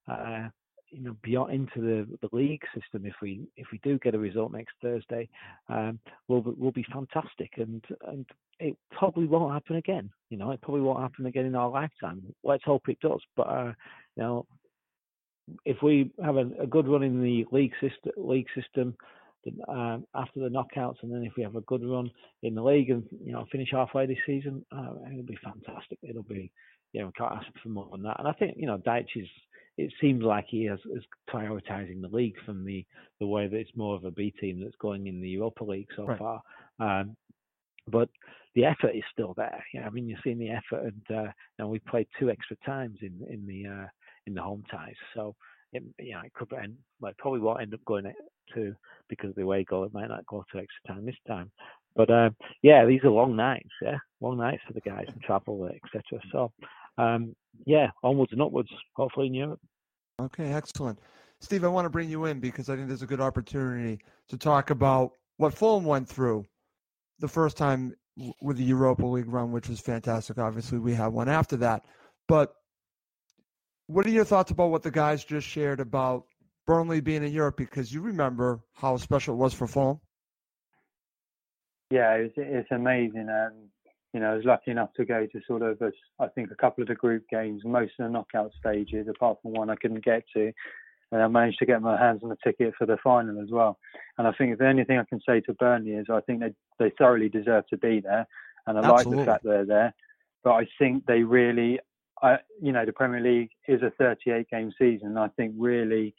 [0.08, 0.48] uh,
[0.90, 3.06] you know, beyond into the, the league system.
[3.06, 5.28] If we if we do get a result next Thursday,
[5.68, 8.26] um, will will be fantastic, and and
[8.58, 10.10] it probably won't happen again.
[10.30, 12.22] You know, it probably won't happen again in our lifetime.
[12.44, 13.20] Let's hope it does.
[13.36, 13.72] But uh,
[14.16, 14.46] you know,
[15.64, 18.96] if we have a, a, good run in the league system, league system,
[19.68, 22.10] um, after the knockouts, and then if we have a good run
[22.42, 25.98] in the league and you know finish halfway this season, uh, it'll be fantastic.
[26.02, 26.50] It'll be,
[26.92, 28.18] you know, can't ask for more than that.
[28.18, 29.28] And I think you know Dyche is.
[29.78, 32.86] It seems like he is, is prioritising the league from the
[33.20, 35.88] the way that it's more of a B team that's going in the Europa League
[35.94, 36.18] so right.
[36.18, 36.40] far.
[36.80, 37.14] Um,
[37.86, 38.08] but
[38.54, 39.62] the effort is still there.
[39.74, 42.96] Yeah, I mean you're seeing the effort, and uh, know, we played two extra times
[43.02, 43.86] in in the uh,
[44.26, 45.36] in the home ties, so
[45.72, 46.76] it, you know, it could end.
[47.00, 48.06] Well, it probably won't end up going
[48.54, 48.74] to
[49.08, 49.84] because the away goal.
[49.84, 51.50] It might not go to extra time this time.
[51.94, 53.70] But um, yeah, these are long nights.
[53.80, 56.20] Yeah, long nights for the guys and travel, etc.
[56.32, 56.52] So
[56.98, 58.70] um, yeah, onwards and upwards.
[58.94, 59.60] Hopefully in Europe.
[60.20, 60.98] Okay, excellent.
[61.40, 64.38] Steve, I want to bring you in because I think there's a good opportunity to
[64.38, 66.46] talk about what Fulham went through
[67.18, 67.94] the first time
[68.40, 70.38] with the Europa League run, which was fantastic.
[70.38, 71.84] Obviously, we had one after that.
[72.28, 72.54] But
[73.86, 76.24] what are your thoughts about what the guys just shared about
[76.66, 80.00] Burnley being in Europe because you remember how special it was for Fulham.
[81.90, 83.28] Yeah, it's, it's amazing.
[83.28, 83.70] Um,
[84.12, 86.56] you know, I was lucky enough to go to sort of, a, I think, a
[86.56, 90.04] couple of the group games, most of the knockout stages, apart from one I couldn't
[90.04, 90.52] get to.
[91.12, 93.78] And I managed to get my hands on the ticket for the final as well.
[94.18, 96.52] And I think if there's anything I can say to Burnley is I think they,
[96.80, 98.26] they thoroughly deserve to be there.
[98.66, 99.18] And I Absolutely.
[99.18, 99.94] like the fact they're there.
[100.42, 101.78] But I think they really,
[102.22, 105.16] I, you know, the Premier League is a 38 game season.
[105.16, 106.14] I think really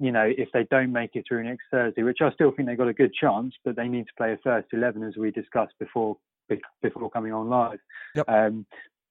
[0.00, 2.78] you know, if they don't make it through next Thursday, which I still think they've
[2.78, 5.74] got a good chance, but they need to play a first 11 as we discussed
[5.78, 6.16] before
[6.82, 7.78] before coming on live.
[8.14, 8.28] Yep.
[8.28, 8.66] Um,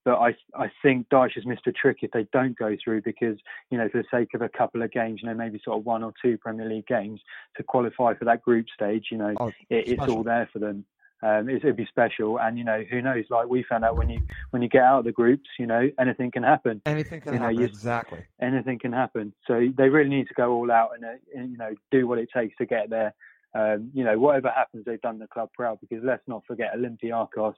[0.06, 3.38] but I I think Dyche has missed a trick if they don't go through because
[3.70, 5.86] you know for the sake of a couple of games, you know maybe sort of
[5.86, 7.20] one or two Premier League games
[7.58, 10.86] to qualify for that group stage, you know Oh, it, it's all there for them.
[11.24, 13.26] Um, it, it'd be special, and you know who knows?
[13.30, 15.90] Like we found out when you when you get out of the groups, you know
[16.00, 16.82] anything can happen.
[16.86, 17.60] Anything can You know, happen.
[17.60, 18.20] you- Exactly.
[18.40, 19.34] Anything can happen.
[19.48, 22.20] So they really need to go all out and, uh, and you know do what
[22.20, 23.14] it takes to get there.
[23.56, 27.56] Um, you know whatever happens, they've done the club proud because let's not forget Olympiacos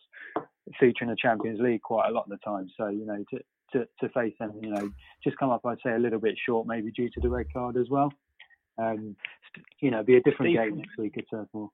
[0.80, 2.70] feature in the Champions League quite a lot of the time.
[2.78, 3.40] So you know to
[3.74, 4.90] to, to face them, you know,
[5.24, 7.78] just come up, I'd say, a little bit short, maybe due to the red card
[7.78, 8.12] as well.
[8.80, 9.16] Um,
[9.80, 11.70] you know, be a different Steve- game next week at Turf Moor.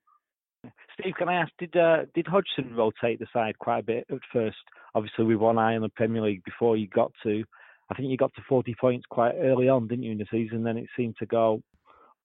[0.99, 4.19] Steve, can I ask, did uh, did Hodgson rotate the side quite a bit at
[4.32, 4.58] first?
[4.93, 7.43] Obviously, with one eye on the Premier League before you got to,
[7.89, 10.63] I think you got to 40 points quite early on, didn't you, in the season?
[10.63, 11.62] Then it seemed to go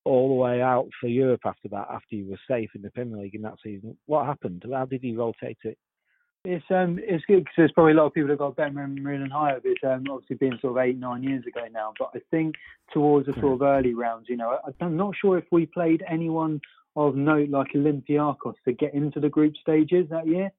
[0.05, 3.23] all the way out for Europe after that, after you were safe in the Premier
[3.23, 3.97] League in that season.
[4.07, 4.65] What happened?
[4.73, 5.77] How did he rotate it?
[6.43, 9.19] It's um it's good because there's probably a lot of people that got better memory
[9.19, 9.61] than I have.
[9.65, 12.55] It's um obviously been sort of eight nine years ago now, but I think
[12.95, 16.63] towards the sort of early rounds, you know, I'm not sure if we played anyone
[16.97, 20.51] of note like Olympiacos to get into the group stages that year.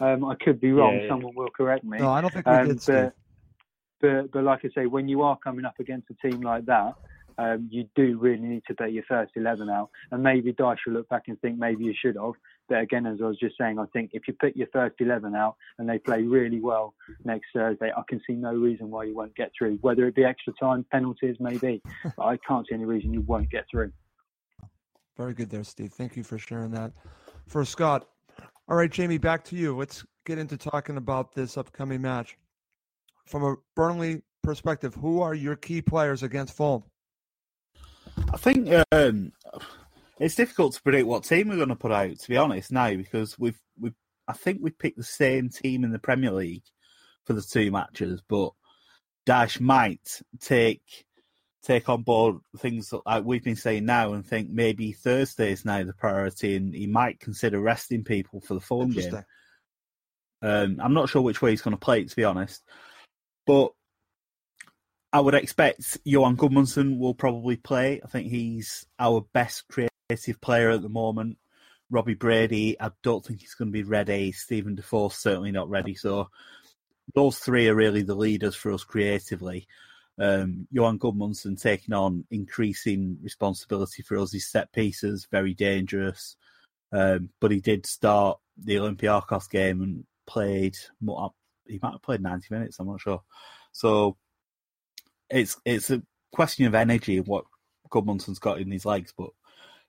[0.00, 0.94] Um, I could be wrong.
[0.94, 1.08] Yeah, yeah.
[1.08, 1.98] Someone will correct me.
[1.98, 3.14] No, I don't think we Um, did, but,
[4.00, 6.94] but but like I say, when you are coming up against a team like that,
[7.38, 9.90] um, you do really need to bet your first eleven out.
[10.12, 12.34] And maybe Dyche will look back and think maybe you should have.
[12.68, 15.34] But again, as I was just saying, I think if you put your first eleven
[15.34, 19.16] out and they play really well next Thursday, I can see no reason why you
[19.16, 19.78] won't get through.
[19.80, 21.82] Whether it be extra time, penalties, maybe,
[22.16, 23.92] but I can't see any reason you won't get through.
[25.18, 25.92] Very good there, Steve.
[25.92, 26.92] Thank you for sharing that.
[27.48, 28.08] For Scott.
[28.68, 29.76] All right, Jamie, back to you.
[29.76, 32.38] Let's get into talking about this upcoming match.
[33.26, 36.84] From a Burnley perspective, who are your key players against Fulham?
[38.32, 39.32] I think um,
[40.20, 42.16] it's difficult to predict what team we're going to put out.
[42.16, 43.92] To be honest, now because we've we
[44.28, 46.64] I think we picked the same team in the Premier League
[47.24, 48.50] for the two matches, but
[49.26, 51.06] Dyche might take
[51.62, 55.82] take on board things like we've been saying now and think maybe Thursday is now
[55.84, 59.24] the priority, and he might consider resting people for the Fulham game.
[60.40, 62.62] Um, I'm not sure which way he's going to play it, to be honest.
[63.46, 63.72] But
[65.12, 68.00] I would expect Johan Gudmundsson will probably play.
[68.04, 71.38] I think he's our best creative player at the moment.
[71.90, 74.32] Robbie Brady, I don't think he's going to be ready.
[74.32, 75.94] Steven Defour certainly not ready.
[75.94, 76.28] So
[77.14, 79.66] those three are really the leaders for us creatively.
[80.20, 84.32] Um, Johan Gudmundsson taking on increasing responsibility for us.
[84.32, 86.36] His set pieces very dangerous,
[86.92, 90.76] um, but he did start the Olympiacos game and played.
[91.00, 91.32] More,
[91.66, 92.78] he might have played ninety minutes.
[92.80, 93.22] I'm not sure.
[93.72, 94.16] So
[95.30, 96.02] it's it's a
[96.32, 97.44] question of energy and what
[97.90, 99.14] Gudmundsson's got in his legs.
[99.16, 99.30] But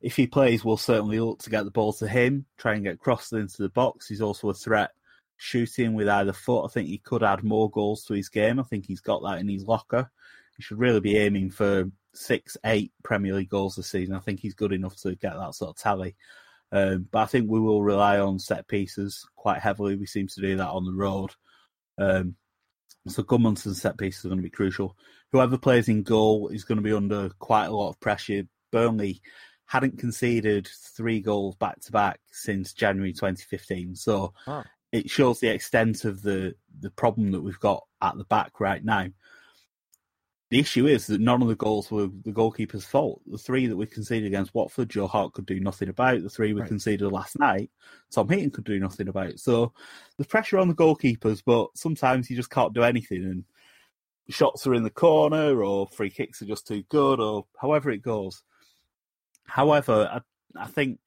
[0.01, 2.99] if he plays, we'll certainly look to get the ball to him, try and get
[2.99, 4.07] crossed into the box.
[4.07, 4.91] He's also a threat
[5.39, 6.65] shooting with either foot.
[6.65, 8.59] I think he could add more goals to his game.
[8.59, 10.11] I think he's got that in his locker.
[10.55, 14.15] He should really be aiming for six, eight Premier League goals this season.
[14.15, 16.15] I think he's good enough to get that sort of tally.
[16.71, 19.95] Um, but I think we will rely on set pieces quite heavily.
[19.95, 21.31] We seem to do that on the road.
[21.97, 22.35] Um,
[23.07, 24.97] so Gudmundsson's set pieces are going to be crucial.
[25.31, 28.43] Whoever plays in goal is going to be under quite a lot of pressure.
[28.71, 29.21] Burnley
[29.65, 33.95] hadn't conceded three goals back to back since January 2015.
[33.95, 34.33] So.
[34.91, 38.83] It shows the extent of the, the problem that we've got at the back right
[38.83, 39.07] now.
[40.49, 43.21] The issue is that none of the goals were the goalkeeper's fault.
[43.27, 46.23] The three that we conceded against Watford, Joe Hart could do nothing about.
[46.23, 46.67] The three we Right.
[46.67, 47.69] conceded last night,
[48.11, 49.39] Tom Heaton could do nothing about.
[49.39, 49.73] So
[50.17, 53.25] there's pressure on the goalkeepers, but sometimes you just can't do anything.
[53.25, 53.45] And
[54.27, 58.01] shots are in the corner, or free kicks are just too good, or however it
[58.01, 58.41] goes.
[59.45, 60.21] However, I,
[60.59, 60.99] I think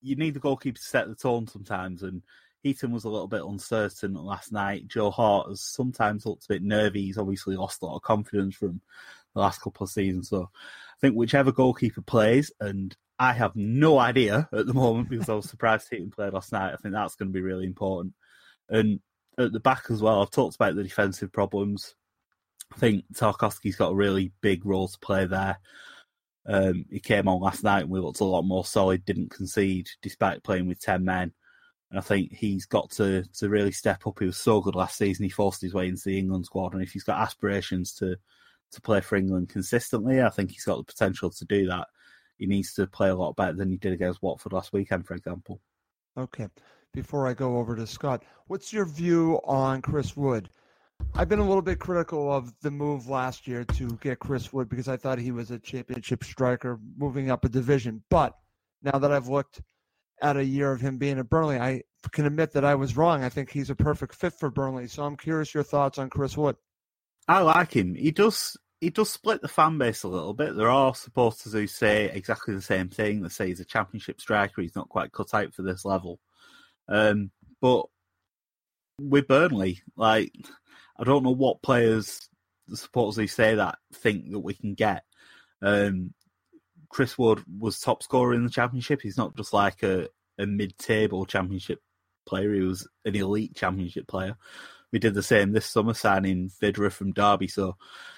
[0.00, 2.04] you need the goalkeeper to set the tone sometimes.
[2.04, 2.22] And
[2.62, 4.88] Heaton was a little bit uncertain last night.
[4.88, 7.06] Joe Hart has sometimes looked a bit nervy.
[7.06, 8.80] He's obviously lost a lot of confidence from
[9.34, 10.28] the last couple of seasons.
[10.28, 15.28] So I think whichever goalkeeper plays, and I have no idea at the moment because
[15.28, 16.72] I was surprised Heaton played last night.
[16.72, 18.14] I think that's going to be really important.
[18.68, 19.00] And
[19.38, 21.94] at the back as well, I've talked about the defensive problems.
[22.74, 25.58] I think Tarkowski's got a really big role to play there.
[26.46, 29.88] Um, he came on last night and we looked a lot more solid, didn't concede
[30.02, 31.32] despite playing with 10 men.
[31.90, 34.18] And I think he's got to, to really step up.
[34.20, 35.24] He was so good last season.
[35.24, 36.72] He forced his way into the England squad.
[36.72, 38.16] And if he's got aspirations to,
[38.72, 41.88] to play for England consistently, I think he's got the potential to do that.
[42.36, 45.14] He needs to play a lot better than he did against Watford last weekend, for
[45.14, 45.60] example.
[46.16, 46.48] Okay.
[46.92, 50.48] Before I go over to Scott, what's your view on Chris Wood?
[51.14, 54.68] I've been a little bit critical of the move last year to get Chris Wood
[54.68, 58.02] because I thought he was a championship striker moving up a division.
[58.10, 58.36] But
[58.82, 59.60] now that I've looked
[60.22, 61.58] at a year of him being at Burnley.
[61.58, 63.22] I can admit that I was wrong.
[63.22, 64.88] I think he's a perfect fit for Burnley.
[64.88, 66.56] So I'm curious your thoughts on Chris Wood.
[67.28, 67.94] I like him.
[67.94, 70.56] He does he does split the fan base a little bit.
[70.56, 73.20] There are supporters who say exactly the same thing.
[73.20, 74.62] They say he's a championship striker.
[74.62, 76.18] He's not quite cut out for this level.
[76.88, 77.30] Um,
[77.60, 77.86] but
[78.98, 80.32] with Burnley, like
[80.98, 82.28] I don't know what players
[82.68, 85.04] the supporters who say that think that we can get.
[85.62, 86.14] Um,
[86.90, 89.00] Chris Wood was top scorer in the championship.
[89.00, 91.80] He's not just like a, a mid-table championship
[92.26, 92.52] player.
[92.52, 94.36] He was an elite championship player.
[94.92, 97.48] We did the same this summer, signing Vydra from Derby.
[97.48, 97.76] So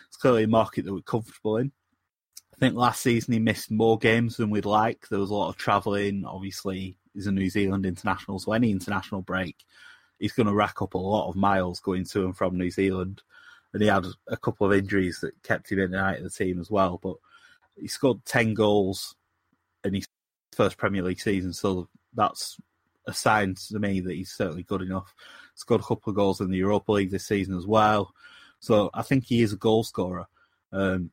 [0.08, 1.70] it's clearly a market that we're comfortable in.
[2.54, 5.06] I think last season he missed more games than we'd like.
[5.08, 6.24] There was a lot of travelling.
[6.24, 9.56] Obviously, he's a New Zealand international, so any international break,
[10.18, 13.22] he's going to rack up a lot of miles going to and from New Zealand.
[13.72, 16.30] And he had a couple of injuries that kept him in and out of the
[16.30, 16.98] team as well.
[17.02, 17.16] But
[17.76, 19.14] he scored 10 goals
[19.84, 20.06] in his
[20.52, 22.58] first Premier League season, so that's
[23.06, 25.14] a sign to me that he's certainly good enough.
[25.54, 28.12] Scored a couple of goals in the Europa League this season as well.
[28.60, 30.26] So I think he is a goal scorer.
[30.72, 31.10] Um,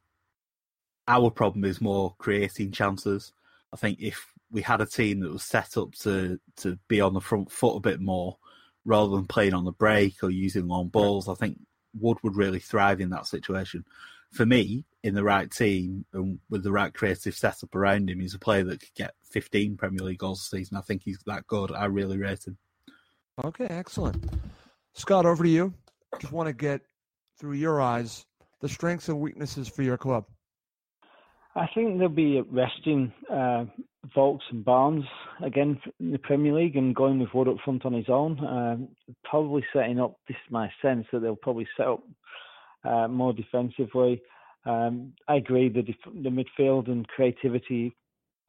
[1.07, 3.33] our problem is more creating chances.
[3.73, 7.13] I think if we had a team that was set up to to be on
[7.13, 8.37] the front foot a bit more,
[8.85, 11.57] rather than playing on the break or using long balls, I think
[11.99, 13.83] Wood would really thrive in that situation.
[14.31, 18.33] For me, in the right team and with the right creative setup around him, he's
[18.33, 20.77] a player that could get 15 Premier League goals a season.
[20.77, 21.71] I think he's that good.
[21.71, 22.57] I really rate him.
[23.43, 24.23] Okay, excellent.
[24.93, 25.73] Scott, over to you.
[26.19, 26.81] Just want to get
[27.39, 28.25] through your eyes
[28.61, 30.25] the strengths and weaknesses for your club.
[31.55, 33.65] I think they'll be resting uh,
[34.15, 35.05] Vokes and Barnes
[35.43, 38.39] again in the Premier League and going with Wood up front on his own.
[38.45, 38.89] Um,
[39.23, 42.03] probably setting up, this is my sense, that they'll probably set up
[42.83, 44.21] uh, more defensively.
[44.65, 47.95] Um, I agree, the, def- the midfield and creativity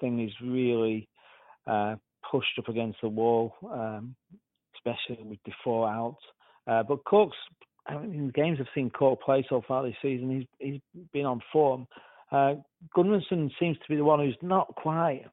[0.00, 1.08] thing is really
[1.66, 1.96] uh,
[2.30, 4.14] pushed up against the wall, um,
[4.76, 6.18] especially with Defour out.
[6.66, 7.36] Uh, but Cork's,
[7.86, 11.26] I mean, the games I've seen Cork play so far this season, he's, he's been
[11.26, 11.86] on form.
[12.30, 12.54] Uh,
[12.96, 15.24] Gunnarsson seems to be the one who's not quite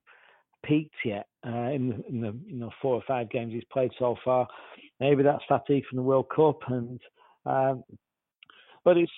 [0.64, 3.92] peaked yet uh, in, the, in the you know four or five games he's played
[4.00, 4.48] so far.
[5.00, 7.00] Maybe that's fatigue from the World Cup, and
[7.46, 7.84] um,
[8.88, 9.12] but it's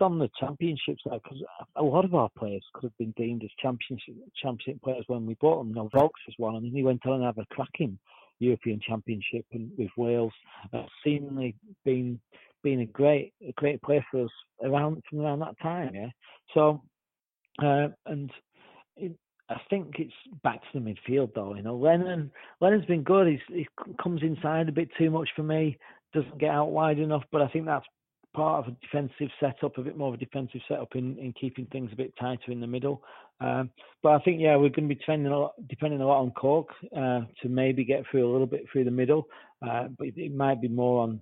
[0.00, 1.42] on the championship side because
[1.74, 5.34] a lot of our players could have been deemed as championship championship players when we
[5.40, 5.74] bought them.
[5.74, 7.98] Now Vokes was one, and he went on and have a cracking
[8.38, 10.32] European Championship and with Wales.
[10.72, 12.20] Uh, seemingly been
[12.62, 14.30] been a great a great player for us
[14.62, 15.90] around from around that time.
[15.94, 16.10] Yeah,
[16.54, 16.80] so
[17.60, 18.30] uh, and
[18.96, 19.12] it,
[19.48, 21.56] I think it's back to the midfield though.
[21.56, 23.26] You know, Lennon Lennon's been good.
[23.26, 23.68] He's, he
[24.00, 25.76] comes inside a bit too much for me.
[26.14, 27.86] Doesn't get out wide enough, but I think that's
[28.34, 31.66] part of a defensive setup, a bit more of a defensive setup in, in keeping
[31.66, 33.02] things a bit tighter in the middle.
[33.40, 33.70] Um,
[34.02, 36.30] but I think yeah, we're going to be depending a lot, depending a lot on
[36.32, 39.26] Cork uh, to maybe get through a little bit through the middle.
[39.66, 41.20] Uh, but it might be more on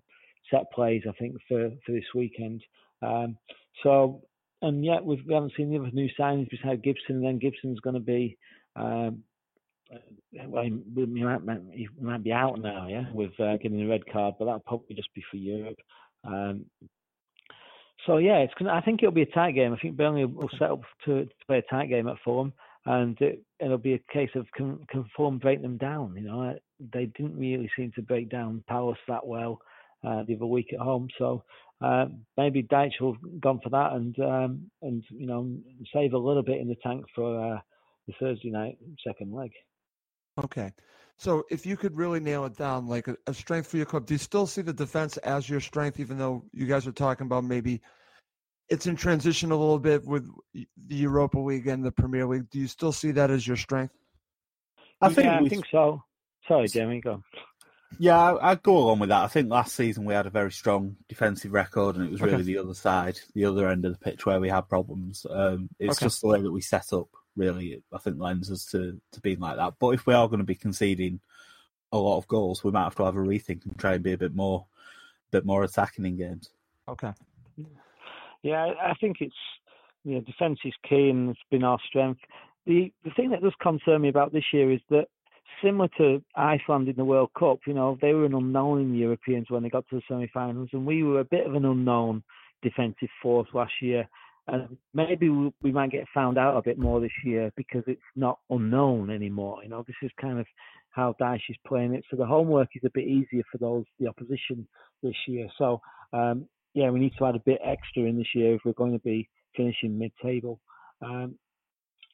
[0.50, 2.62] set plays, I think, for for this weekend.
[3.02, 3.36] Um,
[3.82, 4.22] so
[4.62, 7.16] and yet we've, we haven't seen the other new signings besides Gibson.
[7.16, 8.36] And then Gibson's going to be.
[8.76, 9.24] Um,
[10.46, 11.40] well, he, he, might,
[11.72, 14.94] he might be out now, yeah, with uh, getting a red card, but that'll probably
[14.94, 15.78] just be for Europe.
[16.24, 16.66] Um,
[18.06, 19.72] so yeah, it's I think it'll be a tight game.
[19.72, 22.52] I think Burnley will set up to, to play a tight game at Fulham,
[22.86, 26.14] and it, will be a case of can, can Fulham break them down.
[26.16, 26.58] You know,
[26.92, 29.60] they didn't really seem to break down Palace that well
[30.04, 31.44] uh, the other week at home, so
[31.80, 35.50] uh, maybe Dyche will have gone for that and um, and you know
[35.92, 37.60] save a little bit in the tank for uh,
[38.06, 39.52] the Thursday night second leg.
[40.42, 40.70] Okay.
[41.20, 44.06] So if you could really nail it down, like a, a, strength for your club,
[44.06, 47.26] do you still see the defense as your strength, even though you guys are talking
[47.26, 47.82] about maybe
[48.70, 52.48] it's in transition a little bit with the Europa League and the Premier League?
[52.48, 53.92] Do you still see that as your strength?
[55.02, 56.02] I think yeah, I think so.
[56.48, 57.22] Sorry, Jamie, go.
[57.98, 59.22] Yeah, I'd go along with that.
[59.22, 62.36] I think last season we had a very strong defensive record, and it was really
[62.36, 62.42] okay.
[62.44, 65.26] the other side, the other end of the pitch where we had problems.
[65.28, 66.06] Um, it's okay.
[66.06, 67.82] just the way that we set up, really.
[67.92, 69.74] I think lends us to to being like that.
[69.78, 71.20] But if we are going to be conceding
[71.92, 74.12] a lot of goals, we might have to have a rethink and try and be
[74.12, 74.66] a bit more,
[75.28, 76.50] a bit more attacking in games.
[76.88, 77.12] Okay.
[78.42, 79.34] Yeah, I think it's
[80.04, 82.20] you know defense is key, and it's been our strength.
[82.66, 85.06] The the thing that does concern me about this year is that
[85.62, 89.50] similar to Iceland in the World Cup, you know, they were an unknown in Europeans
[89.50, 92.22] when they got to the semi-finals, and we were a bit of an unknown
[92.62, 94.08] defensive force last year.
[94.48, 98.00] And maybe we, we might get found out a bit more this year because it's
[98.16, 99.62] not unknown anymore.
[99.62, 100.46] You know, this is kind of
[100.90, 102.04] how Dyche is playing it.
[102.10, 104.66] So the homework is a bit easier for those the opposition
[105.02, 105.48] this year.
[105.56, 105.80] So
[106.12, 108.92] um, yeah, we need to add a bit extra in this year if we're going
[108.92, 110.60] to be finishing mid-table.
[111.02, 111.36] Um,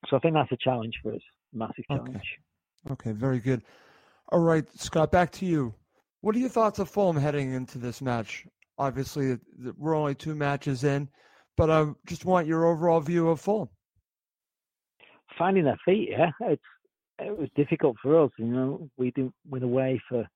[0.09, 1.21] so I think that's a challenge for us,
[1.53, 2.17] massive challenge.
[2.17, 2.93] Okay.
[2.93, 3.63] Okay, very good.
[4.31, 5.75] All right, Scott, back to you.
[6.21, 8.47] What are your thoughts of Fulham heading into this match?
[8.79, 9.39] Obviously,
[9.77, 11.09] we're only two matches in,
[11.57, 13.69] but I just want your overall view of Fulham.
[15.39, 16.63] Finding their feet, yeah, it's
[17.19, 18.31] it was difficult for us.
[18.39, 20.27] You know, we didn't win away for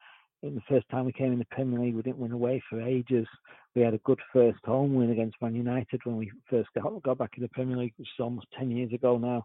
[0.42, 1.94] in the first time we came in the Premier League.
[1.94, 3.26] We didn't win away for ages.
[3.74, 7.18] We had a good first home win against Man United when we first got, got
[7.18, 9.44] back in the Premier League, which is almost 10 years ago now.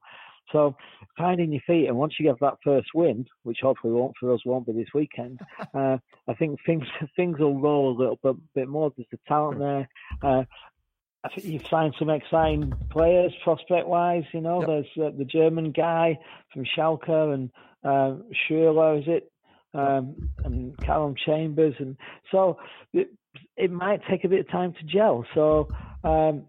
[0.51, 0.76] So
[1.17, 4.45] finding your feet, and once you get that first win, which hopefully won't for us
[4.45, 5.39] won't be this weekend,
[5.73, 5.97] uh,
[6.28, 8.91] I think things things will roll a little bit, bit more.
[8.95, 9.89] There's the talent there.
[10.21, 10.43] Uh,
[11.26, 14.26] I think you've signed some exciting players prospect wise.
[14.32, 14.67] You know, yep.
[14.67, 16.19] there's uh, the German guy
[16.53, 17.49] from Schalke and
[17.84, 19.32] uh, Schürrle, is it?
[19.73, 21.97] Um, and Calum Chambers, and
[22.32, 22.59] so
[22.93, 23.09] it,
[23.57, 25.26] it, might take a bit of time to gel.
[25.34, 25.67] So,
[26.05, 26.43] um,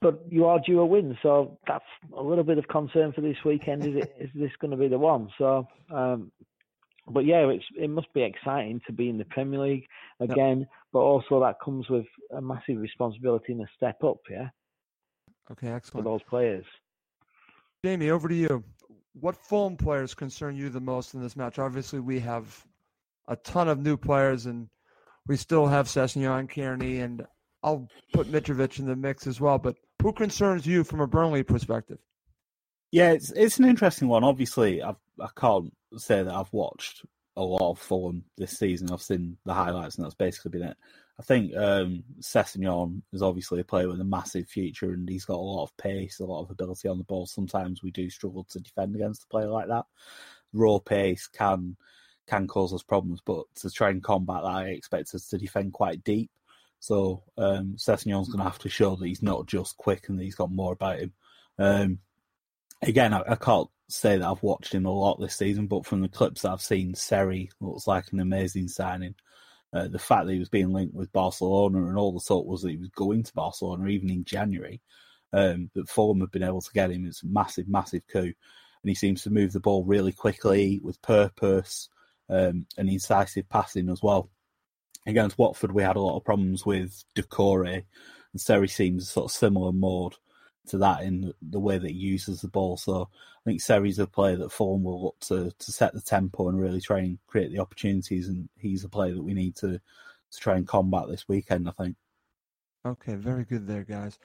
[0.00, 1.84] but you are due a win, so that's
[2.16, 3.84] a little bit of concern for this weekend.
[3.86, 4.16] Is it?
[4.20, 5.28] Is this going to be the one?
[5.38, 6.32] So, um,
[7.08, 9.86] but yeah, it's it must be exciting to be in the Premier League
[10.20, 10.68] again, yep.
[10.92, 14.48] but also that comes with a massive responsibility and a step up, yeah.
[15.50, 16.04] Okay, excellent.
[16.04, 16.64] For those players.
[17.84, 18.62] Jamie, over to you.
[19.20, 21.58] What Fulham players concern you the most in this match?
[21.58, 22.64] Obviously, we have
[23.28, 24.68] a ton of new players, and
[25.26, 27.26] we still have Sessegnon, Cairney, and
[27.62, 29.58] I'll put Mitrovic in the mix as well.
[29.58, 31.98] But who concerns you from a Burnley perspective?
[32.92, 34.22] Yeah, it's it's an interesting one.
[34.22, 37.04] Obviously, I've, I can't say that I've watched
[37.36, 38.90] a lot of Fulham this season.
[38.92, 40.76] I've seen the highlights, and that's basically been it.
[41.18, 45.36] I think um, Sessegnon is obviously a player with a massive future, and he's got
[45.36, 47.26] a lot of pace, a lot of ability on the ball.
[47.26, 49.86] Sometimes we do struggle to defend against a player like that.
[50.52, 51.76] Raw pace can
[52.26, 55.72] can cause us problems, but to try and combat that, I expect us to defend
[55.72, 56.30] quite deep.
[56.78, 60.24] So um, Sessegnon's going to have to show that he's not just quick and that
[60.24, 61.12] he's got more about him.
[61.58, 61.98] Um,
[62.82, 66.00] again, I, I, can't say that I've watched him a lot this season, but from
[66.00, 69.14] the clips that I've seen, Seri looks like an amazing signing.
[69.72, 72.62] Uh, the fact that he was being linked with Barcelona and all the talk was
[72.62, 74.80] that he was going to Barcelona even in January.
[75.32, 78.20] Um, that Fulham have been able to get him is a massive, massive coup.
[78.20, 81.88] And he seems to move the ball really quickly with purpose
[82.28, 84.28] um, and incisive passing as well.
[85.06, 87.84] Against Watford, we had a lot of problems with Doucouré,
[88.32, 90.14] and Seri seems sort of similar mode
[90.68, 92.76] to that in the way that he uses the ball.
[92.76, 96.48] So I think Seri's a player that Fulham will look to to set the tempo
[96.48, 99.80] and really try and create the opportunities, and he's a player that we need to
[100.32, 101.68] to try and combat this weekend.
[101.68, 101.96] I think.
[102.84, 104.18] Okay, very good there, guys.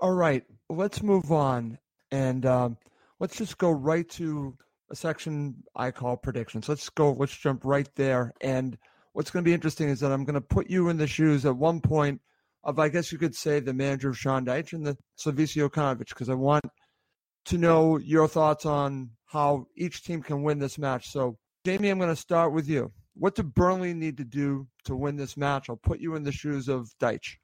[0.00, 1.78] All right, let's move on
[2.10, 2.76] and um,
[3.18, 4.56] let's just go right to
[4.90, 6.68] a section I call predictions.
[6.68, 7.12] Let's go.
[7.12, 8.32] Let's jump right there.
[8.40, 8.76] And
[9.14, 11.46] what's going to be interesting is that I'm going to put you in the shoes
[11.46, 12.20] at one point
[12.64, 16.08] of, I guess you could say, the manager of Sean Dyche and the Slavisa Jokanovic,
[16.08, 16.64] because I want
[17.46, 21.10] to know your thoughts on how each team can win this match.
[21.10, 22.92] So, Jamie, I'm going to start with you.
[23.14, 25.68] What do Burnley need to do to win this match?
[25.68, 27.36] I'll put you in the shoes of Dyche.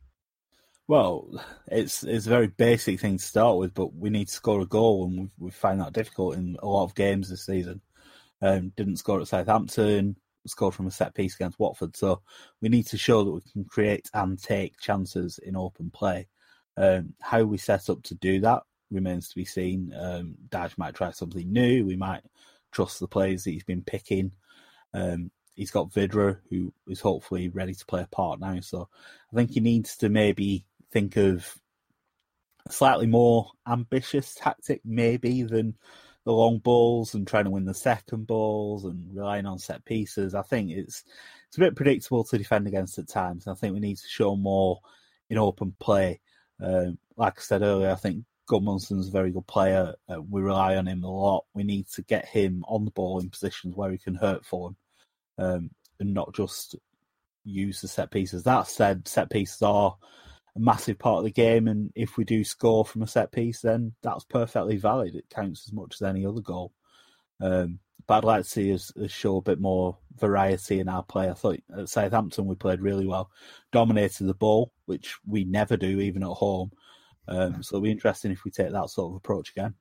[0.87, 1.29] Well,
[1.67, 4.67] it's it's a very basic thing to start with, but we need to score a
[4.67, 7.83] goal, and we we find that difficult in a lot of games this season.
[8.41, 10.17] Um, didn't score at Southampton,
[10.47, 12.23] scored from a set piece against Watford, so
[12.61, 16.29] we need to show that we can create and take chances in open play.
[16.77, 19.93] Um, how we set up to do that remains to be seen.
[19.99, 21.85] Um, Dyche might try something new.
[21.85, 22.23] We might
[22.73, 24.33] trust the players that he's been picking.
[24.95, 28.61] Um, he's got Vydra, who is hopefully ready to play a part now.
[28.61, 28.89] So
[29.33, 31.59] I think he needs to maybe think of
[32.67, 35.77] a slightly more ambitious tactic, maybe than
[36.29, 40.35] the long balls and trying to win the second balls and relying on set pieces.
[40.35, 41.03] I think it's
[41.47, 43.47] it's a bit predictable to defend against at times.
[43.47, 44.79] I think we need to show more
[45.31, 46.21] in open play.
[46.63, 49.95] Um, like I said earlier, I think Gudmundsson's a very good player.
[50.07, 51.47] Uh, we rely on him a lot.
[51.55, 54.77] We need to get him on the ball in positions where he can hurt for
[55.39, 56.77] um, and not just
[57.43, 58.43] use the set pieces.
[58.43, 59.97] That said, set pieces are
[60.59, 63.61] a massive part of the game, and if we do score from a set piece,
[63.61, 65.15] then that's perfectly valid.
[65.15, 66.73] It counts as much as any other goal.
[67.41, 71.03] Um, but I'd like to see us, us, show a bit more variety in our
[71.03, 71.31] play.
[71.31, 73.31] I thought at Southampton we played really well,
[73.71, 76.71] dominated the ball, which we never do, even at home.
[77.29, 79.75] Um, so it'll be interesting if we take that sort of approach again.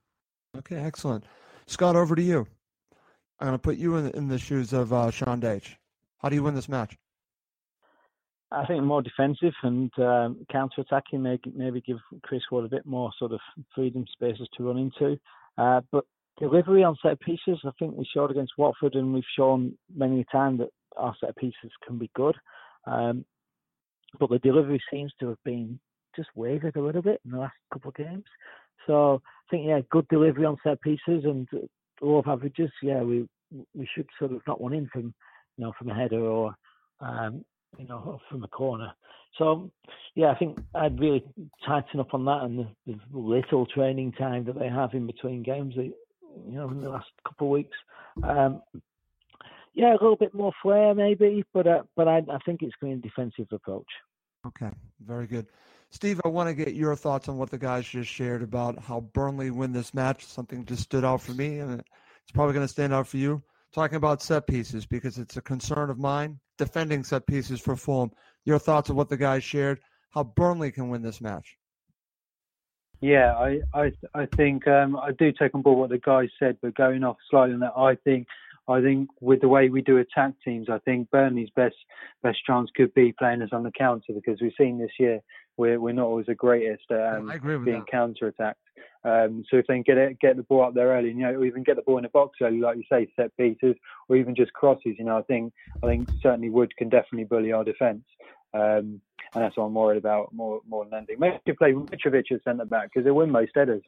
[0.57, 1.23] Okay, excellent.
[1.65, 2.45] Scott, over to you.
[3.39, 5.75] I'm going to put you in, in the shoes of uh, Sean Dyche.
[6.17, 6.97] How do you win this match?
[8.51, 13.11] I think more defensive and um, counter-attacking, maybe, maybe give Chris Wood a bit more
[13.19, 13.39] sort of
[13.75, 15.19] freedom spaces to run into.
[15.57, 16.05] Uh, but
[16.39, 20.25] delivery on set pieces, I think we showed against Watford, and we've shown many a
[20.25, 22.35] time that our set pieces can be good.
[22.85, 23.25] Um,
[24.19, 25.79] but the delivery seems to have been
[26.15, 28.23] just wavered a little bit in the last couple of games.
[28.85, 31.47] So I think yeah, good delivery on set pieces and
[32.01, 32.71] low averages.
[32.81, 33.27] Yeah, we
[33.75, 35.13] we should sort of not one in from
[35.57, 36.55] you know from a header or
[37.01, 37.43] um,
[37.77, 38.91] you know from a corner.
[39.37, 39.71] So
[40.15, 41.23] yeah, I think I'd really
[41.65, 45.43] tighten up on that and the, the little training time that they have in between
[45.43, 45.75] games.
[45.75, 45.93] You
[46.45, 47.77] know, in the last couple of weeks.
[48.23, 48.61] Um,
[49.73, 52.95] yeah, a little bit more flair maybe, but uh, but I, I think it's going
[52.95, 53.87] to be a defensive approach.
[54.45, 54.71] Okay,
[55.05, 55.47] very good.
[55.89, 59.01] Steve, I want to get your thoughts on what the guys just shared about how
[59.01, 60.25] Burnley win this match.
[60.25, 63.41] Something just stood out for me, and it's probably going to stand out for you.
[63.73, 66.39] Talking about set pieces because it's a concern of mine.
[66.57, 68.11] Defending set pieces for Fulham.
[68.45, 69.79] Your thoughts on what the guys shared,
[70.11, 71.57] how Burnley can win this match.
[72.99, 76.57] Yeah, I I I think um, I do take on board what the guys said,
[76.61, 78.25] but going off slightly on that, I think
[78.67, 81.75] I think with the way we do attack teams, I think Burnley's best
[82.23, 85.21] best chance could be playing us on the counter because we've seen this year
[85.57, 87.31] we're we're not always the greatest at um,
[87.65, 88.59] being counter attacked.
[89.03, 91.29] Um, so if they can get it, get the ball up there early, you know,
[91.29, 93.75] or even get the ball in the box early, like you say, set pieces,
[94.09, 95.53] or even just crosses, you know, I think
[95.83, 98.03] I think certainly Wood can definitely bully our defence.
[98.53, 99.01] Um,
[99.33, 101.17] and that's what I'm worried about more more than anything.
[101.19, 103.83] Maybe you play Mitrovic as centre back because they win most headers,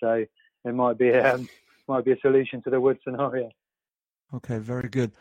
[0.00, 0.24] so
[0.64, 1.48] it might be um,
[1.88, 3.50] might be a solution to the Wood scenario.
[4.34, 5.12] Okay, very good.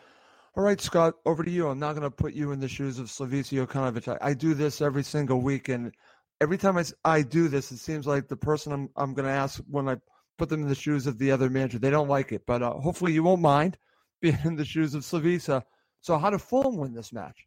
[0.58, 1.68] All right, Scott, over to you.
[1.68, 4.08] I'm not going to put you in the shoes of Slavisa Jokanovic.
[4.08, 5.93] I, I, do this every single week, and
[6.41, 9.32] every time I, I do this, it seems like the person I'm, I'm going to
[9.32, 9.97] ask when I
[10.39, 12.41] put them in the shoes of the other manager, they don't like it.
[12.47, 13.78] But uh, hopefully you won't mind
[14.22, 15.62] being in the shoes of Slavisa.
[16.01, 17.38] So how did Fulham win this match?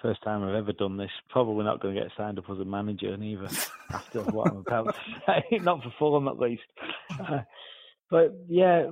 [0.00, 1.10] First time I've ever done this.
[1.28, 3.48] Probably not going to get signed up as a manager neither
[3.90, 5.58] after what I'm about to say.
[5.58, 6.62] Not for Fulham at least.
[7.18, 7.40] Uh,
[8.12, 8.90] but yeah,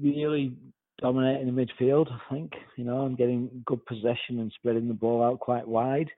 [0.00, 0.54] really
[1.00, 2.10] dominating the midfield.
[2.10, 6.10] I think you know, I'm getting good possession and spreading the ball out quite wide.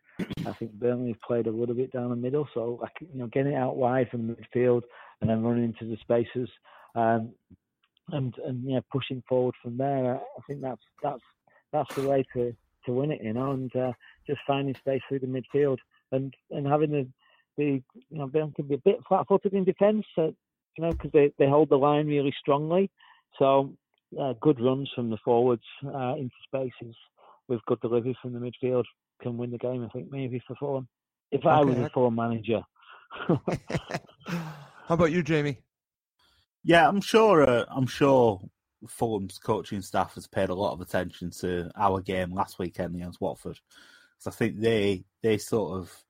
[0.47, 3.53] I think Burnley have played a little bit down the middle, so you know, getting
[3.53, 4.83] it out wide from the midfield
[5.21, 6.49] and then running into the spaces,
[6.95, 7.31] um,
[8.11, 10.17] and and yeah, pushing forward from there.
[10.17, 11.23] I think that's that's
[11.73, 12.55] that's the way to
[12.87, 13.93] to win it, you know, and uh,
[14.27, 15.79] just finding space through the midfield
[16.13, 17.07] and and having the
[17.57, 21.11] the you know Burnley can be a bit flat-footed in defence, uh, you know, because
[21.13, 22.91] they they hold the line really strongly.
[23.39, 23.73] So
[24.21, 26.97] uh, good runs from the forwards uh, into spaces
[27.49, 28.85] with good delivery from the midfield
[29.23, 29.85] can win the game.
[29.85, 30.89] I think maybe for Fulham.
[31.31, 31.71] If I okay.
[31.71, 32.63] was a Fulham manager.
[33.29, 35.59] How about you, Jamie?
[36.65, 37.49] Yeah, I'm sure.
[37.49, 38.41] Uh, I'm sure
[38.87, 43.21] Fulham's coaching staff has paid a lot of attention to our game last weekend against
[43.21, 43.59] Watford,
[44.19, 46.05] because I think they they sort of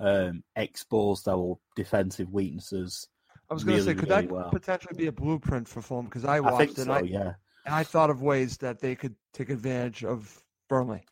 [0.00, 3.08] um, exposed our defensive weaknesses
[3.50, 4.50] I was going to say, could really that well.
[4.50, 6.06] potentially be a blueprint for Fulham?
[6.06, 7.32] Because I watched I it, so, I, yeah.
[7.64, 11.04] And I thought of ways that they could take advantage of Burnley.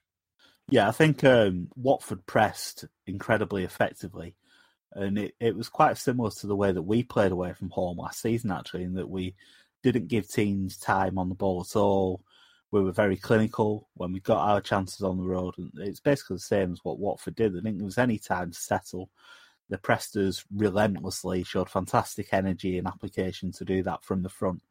[0.68, 4.36] Yeah, I think um, Watford pressed incredibly effectively,
[4.92, 7.98] and it, it was quite similar to the way that we played away from home
[7.98, 9.34] last season, actually, in that we
[9.82, 12.22] didn't give teams time on the ball at all.
[12.70, 16.36] We were very clinical when we got our chances on the road, and it's basically
[16.36, 17.46] the same as what Watford did.
[17.46, 19.10] I didn't think there was any time to settle
[19.68, 24.62] the pressed us relentlessly, showed fantastic energy and application to do that from the front.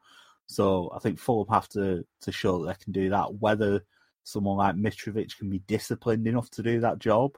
[0.51, 3.35] So I think Fulham have to to show that they can do that.
[3.35, 3.85] Whether
[4.23, 7.37] someone like Mitrovic can be disciplined enough to do that job,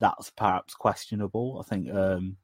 [0.00, 1.62] that's perhaps questionable.
[1.62, 2.36] I think um,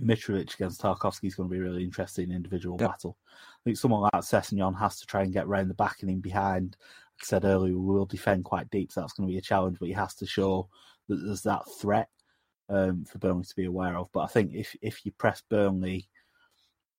[0.00, 3.18] Mitrovic against Tarkowski is going to be a really interesting individual battle.
[3.30, 6.20] I think someone like Sessegnon has to try and get round the back and in
[6.20, 6.76] behind.
[6.80, 9.42] Like I said earlier, we will defend quite deep, so that's going to be a
[9.42, 10.68] challenge, but he has to show
[11.08, 12.08] that there's that threat
[12.68, 14.08] um, for Burnley to be aware of.
[14.12, 16.08] But I think if if you press Burnley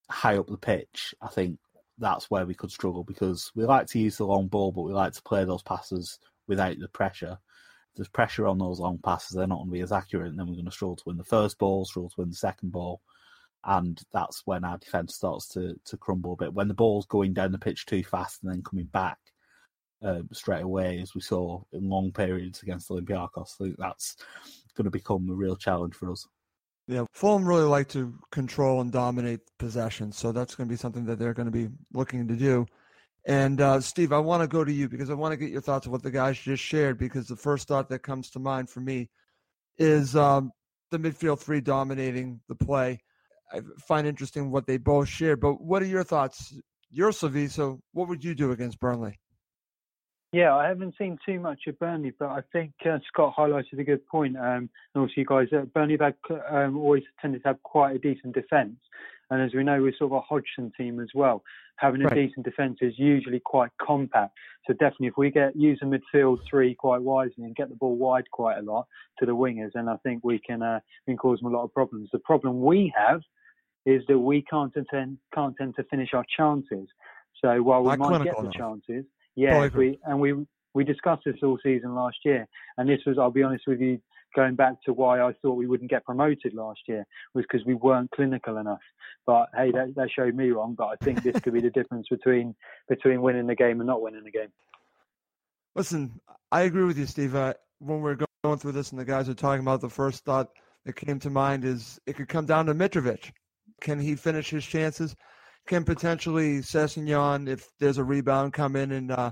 [0.10, 1.60] high up the pitch, I think
[1.98, 4.94] that's where we could struggle because we like to use the long ball, but we
[4.94, 7.38] like to play those passes without the pressure.
[7.92, 10.40] If there's pressure on those long passes, they're not going to be as accurate, and
[10.40, 12.72] then we're going to struggle to win the first ball, struggle to win the second
[12.72, 13.02] ball,
[13.66, 16.54] and that's when our defence starts to to crumble a bit.
[16.54, 19.18] When the ball's going down the pitch too fast and then coming back
[20.04, 24.18] um, straight away, as we saw in long periods against Olympiacos, I think that's
[24.76, 26.28] going to become a real challenge for us.
[26.88, 31.06] Yeah, Fulham really like to control and dominate possession, so that's going to be something
[31.06, 32.66] that they're going to be looking to do.
[33.28, 35.60] And uh, Steve, I want to go to you because I want to get your
[35.60, 36.98] thoughts on what the guys just shared.
[36.98, 39.10] Because the first thought that comes to mind for me
[39.78, 40.52] is um,
[40.92, 43.02] the midfield three dominating the play.
[43.52, 45.42] I find interesting what they both shared.
[45.42, 46.54] But what are your thoughts?
[46.90, 47.78] You're Slavisa.
[47.92, 49.20] What would you do against Burnley?
[50.34, 53.84] Yeah, I haven't seen too much of Burnley, but I think uh, Scott highlighted a
[53.84, 54.36] good point.
[54.36, 56.16] Um, and also, you guys, uh, Burnley have
[56.52, 58.76] um, always tended to have quite a decent defence.
[59.30, 61.44] And as we know, we're sort of a Hodgson team as well.
[61.78, 62.28] Having a right.
[62.28, 64.34] decent defence is usually quite compact.
[64.66, 67.96] So definitely, if we get use a midfield three quite wisely and get the ball
[67.96, 68.88] wide quite a lot
[69.20, 71.64] to the wingers, then I think we can uh, we can cause them a lot
[71.64, 72.10] of problems.
[72.12, 73.22] The problem we have
[73.86, 76.88] is that we can't tend can't tend to finish our chances.
[77.42, 78.54] So while we Not might get the enough.
[78.54, 79.06] chances,
[79.38, 80.34] yeah, we and we
[80.74, 84.00] we discussed this all season last year, and this was, I'll be honest with you,
[84.36, 87.76] going back to why I thought we wouldn't get promoted last year was because we
[87.76, 88.82] weren't clinical enough.
[89.26, 90.76] But hey, that, that showed me wrong.
[90.78, 92.56] But I think this could be the difference between
[92.90, 94.50] between winning the game and not winning the game.
[95.76, 96.20] Listen,
[96.52, 97.36] I agree with you, Steve.
[97.36, 100.50] Uh, when we're going through this and the guys are talking about, the first thought
[100.86, 103.32] that came to mind is it could come down to Mitrovic.
[103.82, 105.16] Can he finish his chances?
[105.68, 109.32] Can potentially Sessegnon, if there's a rebound, come in and uh,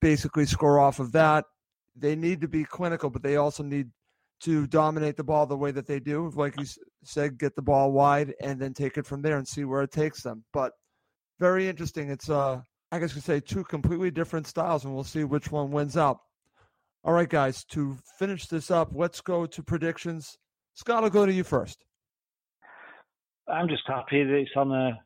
[0.00, 1.44] basically score off of that?
[1.94, 3.88] They need to be clinical, but they also need
[4.40, 6.30] to dominate the ball the way that they do.
[6.34, 6.66] Like you
[7.04, 9.92] said, get the ball wide and then take it from there and see where it
[9.92, 10.44] takes them.
[10.52, 10.72] But
[11.38, 12.10] very interesting.
[12.10, 12.60] It's uh,
[12.90, 15.96] I guess you could say two completely different styles, and we'll see which one wins
[15.96, 16.18] out.
[17.04, 20.36] All right, guys, to finish this up, let's go to predictions.
[20.74, 21.84] Scott, I'll go to you first.
[23.48, 24.98] I'm just happy that it's on a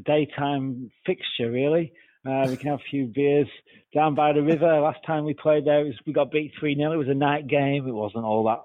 [0.00, 1.92] daytime fixture, really.
[2.24, 3.48] Uh, we can have a few beers
[3.92, 4.80] down by the river.
[4.80, 6.92] Last time we played there, was, we got beat 3 0.
[6.92, 7.88] It was a night game.
[7.88, 8.60] It wasn't all that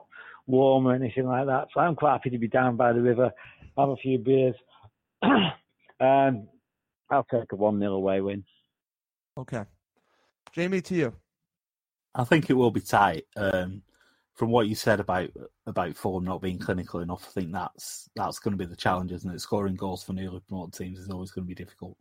[0.45, 1.67] warm or anything like that.
[1.73, 3.31] So I'm quite happy to be down by the river,
[3.77, 4.55] have a few beers.
[5.21, 6.47] um,
[7.09, 8.43] I'll take a 1 0 away win.
[9.37, 9.63] Okay.
[10.53, 11.13] Jamie, to you.
[12.15, 13.25] I think it will be tight.
[13.35, 13.83] Um,
[14.37, 15.29] from what you said about
[15.65, 19.11] about Fulham not being clinical enough, I think that's that's going to be the challenge,
[19.11, 19.41] isn't it?
[19.41, 21.97] Scoring goals for newly promoted teams is always going to be difficult.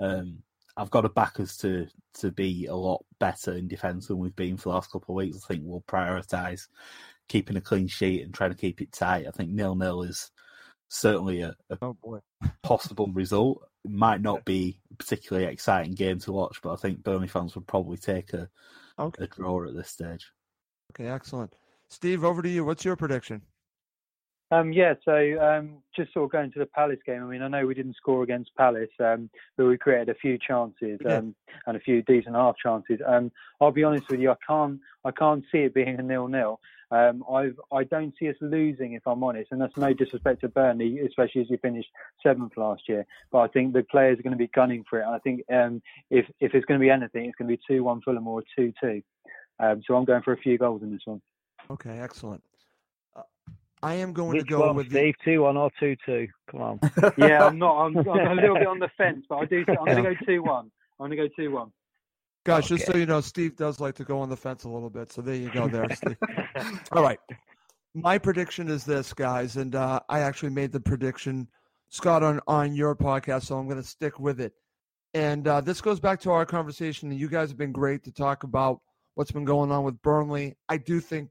[0.00, 0.42] Um,
[0.76, 4.34] I've got to back us to to be a lot better in defence than we've
[4.34, 5.38] been for the last couple of weeks.
[5.44, 6.66] I think we'll prioritise
[7.28, 9.28] keeping a clean sheet and trying to keep it tight.
[9.28, 10.32] I think nil nil is
[10.88, 11.96] certainly a, a Oh
[12.64, 13.62] possible result.
[13.84, 17.54] It might not be a particularly exciting game to watch, but I think Burnley fans
[17.54, 18.48] would probably take a,
[18.98, 19.24] Okay.
[19.24, 20.32] a draw at this stage.
[20.92, 21.54] Okay, excellent.
[21.90, 22.64] Steve, over to you.
[22.64, 23.42] What's your prediction?
[24.50, 25.12] Um, yeah, so
[25.42, 27.22] um, just sort of going to the Palace game.
[27.22, 30.38] I mean, I know we didn't score against Palace, um, but we created a few
[30.38, 31.34] chances um,
[31.66, 32.98] and a few decent half chances.
[33.06, 33.30] Um,
[33.60, 36.58] I'll be honest with you, I can't, I can't see it being a nil-nil.
[36.90, 40.48] Um, I've, I don't see us losing, if I'm honest, and that's no disrespect to
[40.48, 41.90] Burnley, especially as we finished
[42.22, 43.04] seventh last year.
[43.30, 45.04] But I think the players are going to be gunning for it.
[45.04, 47.62] And I think um, if if it's going to be anything, it's going to be
[47.68, 49.02] two-one Fulham or two-two.
[49.60, 51.20] Um, so I'm going for a few goals in this one.
[51.70, 52.42] Okay, excellent.
[53.16, 53.22] Uh,
[53.82, 55.14] I am going Which to go one, with the, Steve?
[55.24, 56.26] 2 1 or 2 2?
[56.50, 56.80] Come on.
[57.18, 57.86] yeah, I'm not.
[57.86, 59.64] I'm, I'm a little bit on the fence, but I do.
[59.68, 60.70] I'm going to go two-one.
[61.00, 61.70] I'm going to go two-one.
[62.44, 64.88] Guys, just so you know, Steve does like to go on the fence a little
[64.88, 65.12] bit.
[65.12, 66.16] So there you go, there, Steve.
[66.92, 67.18] All right.
[67.94, 71.48] My prediction is this, guys, and uh, I actually made the prediction,
[71.88, 74.52] Scott, on, on your podcast, so I'm going to stick with it.
[75.14, 78.12] And uh, this goes back to our conversation, and you guys have been great to
[78.12, 78.80] talk about
[79.14, 80.56] what's been going on with Burnley.
[80.68, 81.28] I do think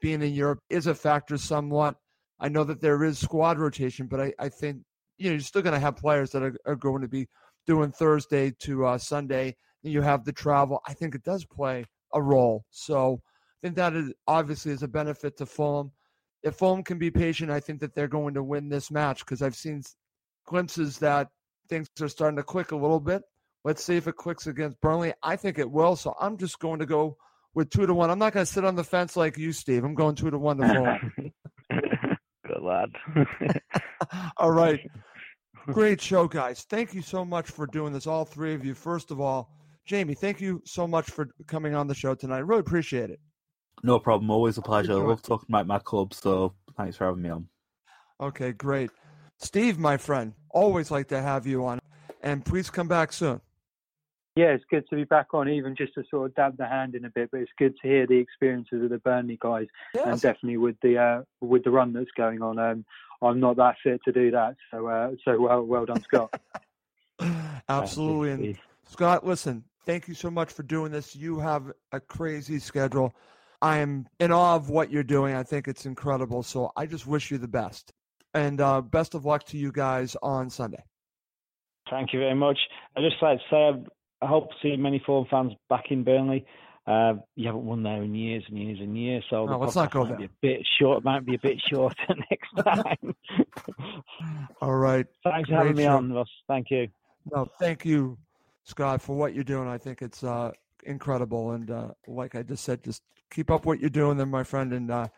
[0.00, 1.96] being in Europe is a factor somewhat.
[2.38, 4.82] I know that there is squad rotation, but I, I think
[5.18, 7.26] you know you're still going to have players that are, are going to be
[7.66, 9.56] doing Thursday to uh, Sunday.
[9.82, 10.80] And you have the travel.
[10.86, 12.64] I think it does play a role.
[12.70, 15.92] So I think that is obviously is a benefit to Fulham.
[16.42, 19.42] If Fulham can be patient, I think that they're going to win this match because
[19.42, 19.82] I've seen
[20.46, 21.28] glimpses that
[21.68, 23.22] things are starting to click a little bit.
[23.64, 25.12] Let's see if it clicks against Burnley.
[25.22, 25.96] I think it will.
[25.96, 27.16] So I'm just going to go
[27.56, 28.10] with two to one.
[28.10, 29.82] I'm not going to sit on the fence like you, Steve.
[29.82, 31.32] I'm going two to one to Fulham.
[32.46, 32.90] Good lad.
[34.36, 34.78] all right.
[35.66, 36.64] Great show, guys.
[36.68, 38.74] Thank you so much for doing this, all three of you.
[38.74, 39.50] First of all,
[39.84, 42.40] Jamie, thank you so much for coming on the show tonight.
[42.40, 43.18] Really appreciate it.
[43.82, 44.30] No problem.
[44.30, 44.92] Always a pleasure.
[44.92, 45.08] I Enjoy.
[45.08, 47.48] love talking about my club, so thanks for having me on.
[48.20, 48.90] Okay, great.
[49.38, 51.78] Steve, my friend, always like to have you on.
[52.22, 53.40] And please come back soon.
[54.36, 56.94] Yeah, it's good to be back on, even just to sort of dab the hand
[56.94, 57.30] in a bit.
[57.32, 60.98] But it's good to hear the experiences of the Burnley guys, and definitely with the
[60.98, 62.58] uh, with the run that's going on.
[62.58, 62.84] Um,
[63.22, 66.38] I'm not that fit to do that, so uh, so well well done, Scott.
[67.68, 68.48] Absolutely.
[68.48, 71.16] And Scott, listen, thank you so much for doing this.
[71.16, 73.14] You have a crazy schedule.
[73.62, 75.34] I am in awe of what you're doing.
[75.34, 76.42] I think it's incredible.
[76.42, 77.90] So I just wish you the best.
[78.34, 80.84] And uh, best of luck to you guys on Sunday.
[81.88, 82.58] Thank you very much.
[82.96, 83.84] I just like to say
[84.22, 86.46] I- hope to see many Fulham fans back in Burnley.
[86.86, 89.74] Uh, you haven't won there in years and years and years, so No, the let's
[89.74, 90.18] not podcast go might there.
[90.18, 90.98] Be a bit short.
[90.98, 93.16] It might be a bit shorter next time.
[94.60, 95.06] All right.
[95.24, 96.28] Thanks for having Great me on, Ross.
[96.46, 96.86] Thank you.
[97.32, 98.16] No, thank you,
[98.62, 99.66] Scott, for what you're doing.
[99.68, 100.52] I think it's uh,
[100.84, 101.50] incredible.
[101.52, 103.02] And uh, like I just said, just
[103.32, 104.72] keep up what you're doing there, my friend.
[104.72, 105.08] And uh,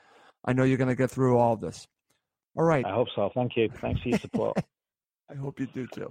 [0.46, 1.86] I know you're going to get through all this.
[2.57, 2.84] All right.
[2.86, 3.30] I hope so.
[3.34, 3.68] Thank you.
[3.78, 4.57] Thanks for your support.
[5.30, 6.09] I hope you do too.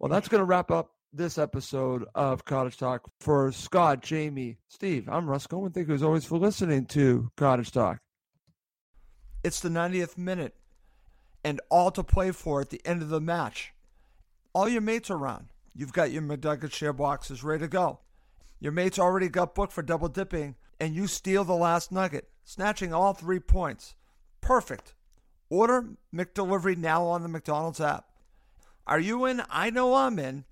[0.00, 3.10] Well, that's going to wrap up this episode of Cottage Talk.
[3.20, 5.72] For Scott, Jamie, Steve, I'm Russ Coleman.
[5.72, 7.98] Thank you as always for listening to Cottage Talk.
[9.42, 10.54] It's the 90th minute
[11.44, 13.72] and all to play for at the end of the match.
[14.52, 15.48] All your mates are around.
[15.74, 18.00] you've got your McNugget share boxes ready to go.
[18.58, 22.92] Your mates already got booked for double dipping, and you steal the last nugget, snatching
[22.92, 23.94] all three points.
[24.40, 24.94] Perfect.
[25.48, 28.06] Order McDelivery now on the McDonald's app.
[28.86, 29.42] Are you in?
[29.48, 30.44] I know I'm in.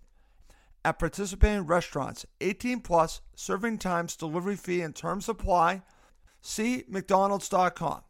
[0.86, 5.82] At participating restaurants, 18 plus, serving times, delivery fee, and terms apply.
[6.40, 8.02] See McDonald's.com.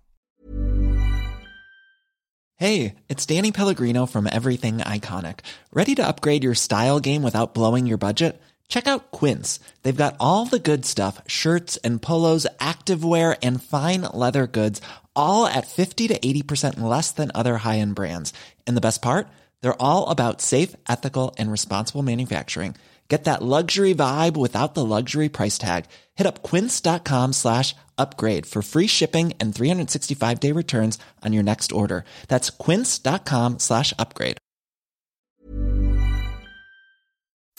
[2.56, 5.38] Hey, it's Danny Pellegrino from Everything Iconic.
[5.72, 8.42] Ready to upgrade your style game without blowing your budget?
[8.68, 9.58] Check out Quince.
[9.82, 14.82] They've got all the good stuff shirts and polos, activewear, and fine leather goods,
[15.14, 18.34] all at 50 to 80% less than other high end brands.
[18.66, 19.28] And the best part?
[19.66, 22.76] They're all about safe, ethical, and responsible manufacturing.
[23.08, 25.86] Get that luxury vibe without the luxury price tag.
[26.14, 31.72] Hit up quince.com slash upgrade for free shipping and 365 day returns on your next
[31.72, 32.04] order.
[32.28, 34.38] That's quince.com slash upgrade.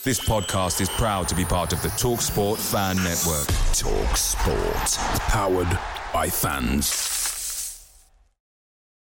[0.05, 3.47] This podcast is proud to be part of the TalkSport Fan Network.
[3.73, 5.19] Talk Sport.
[5.27, 5.77] Powered
[6.13, 7.26] by fans.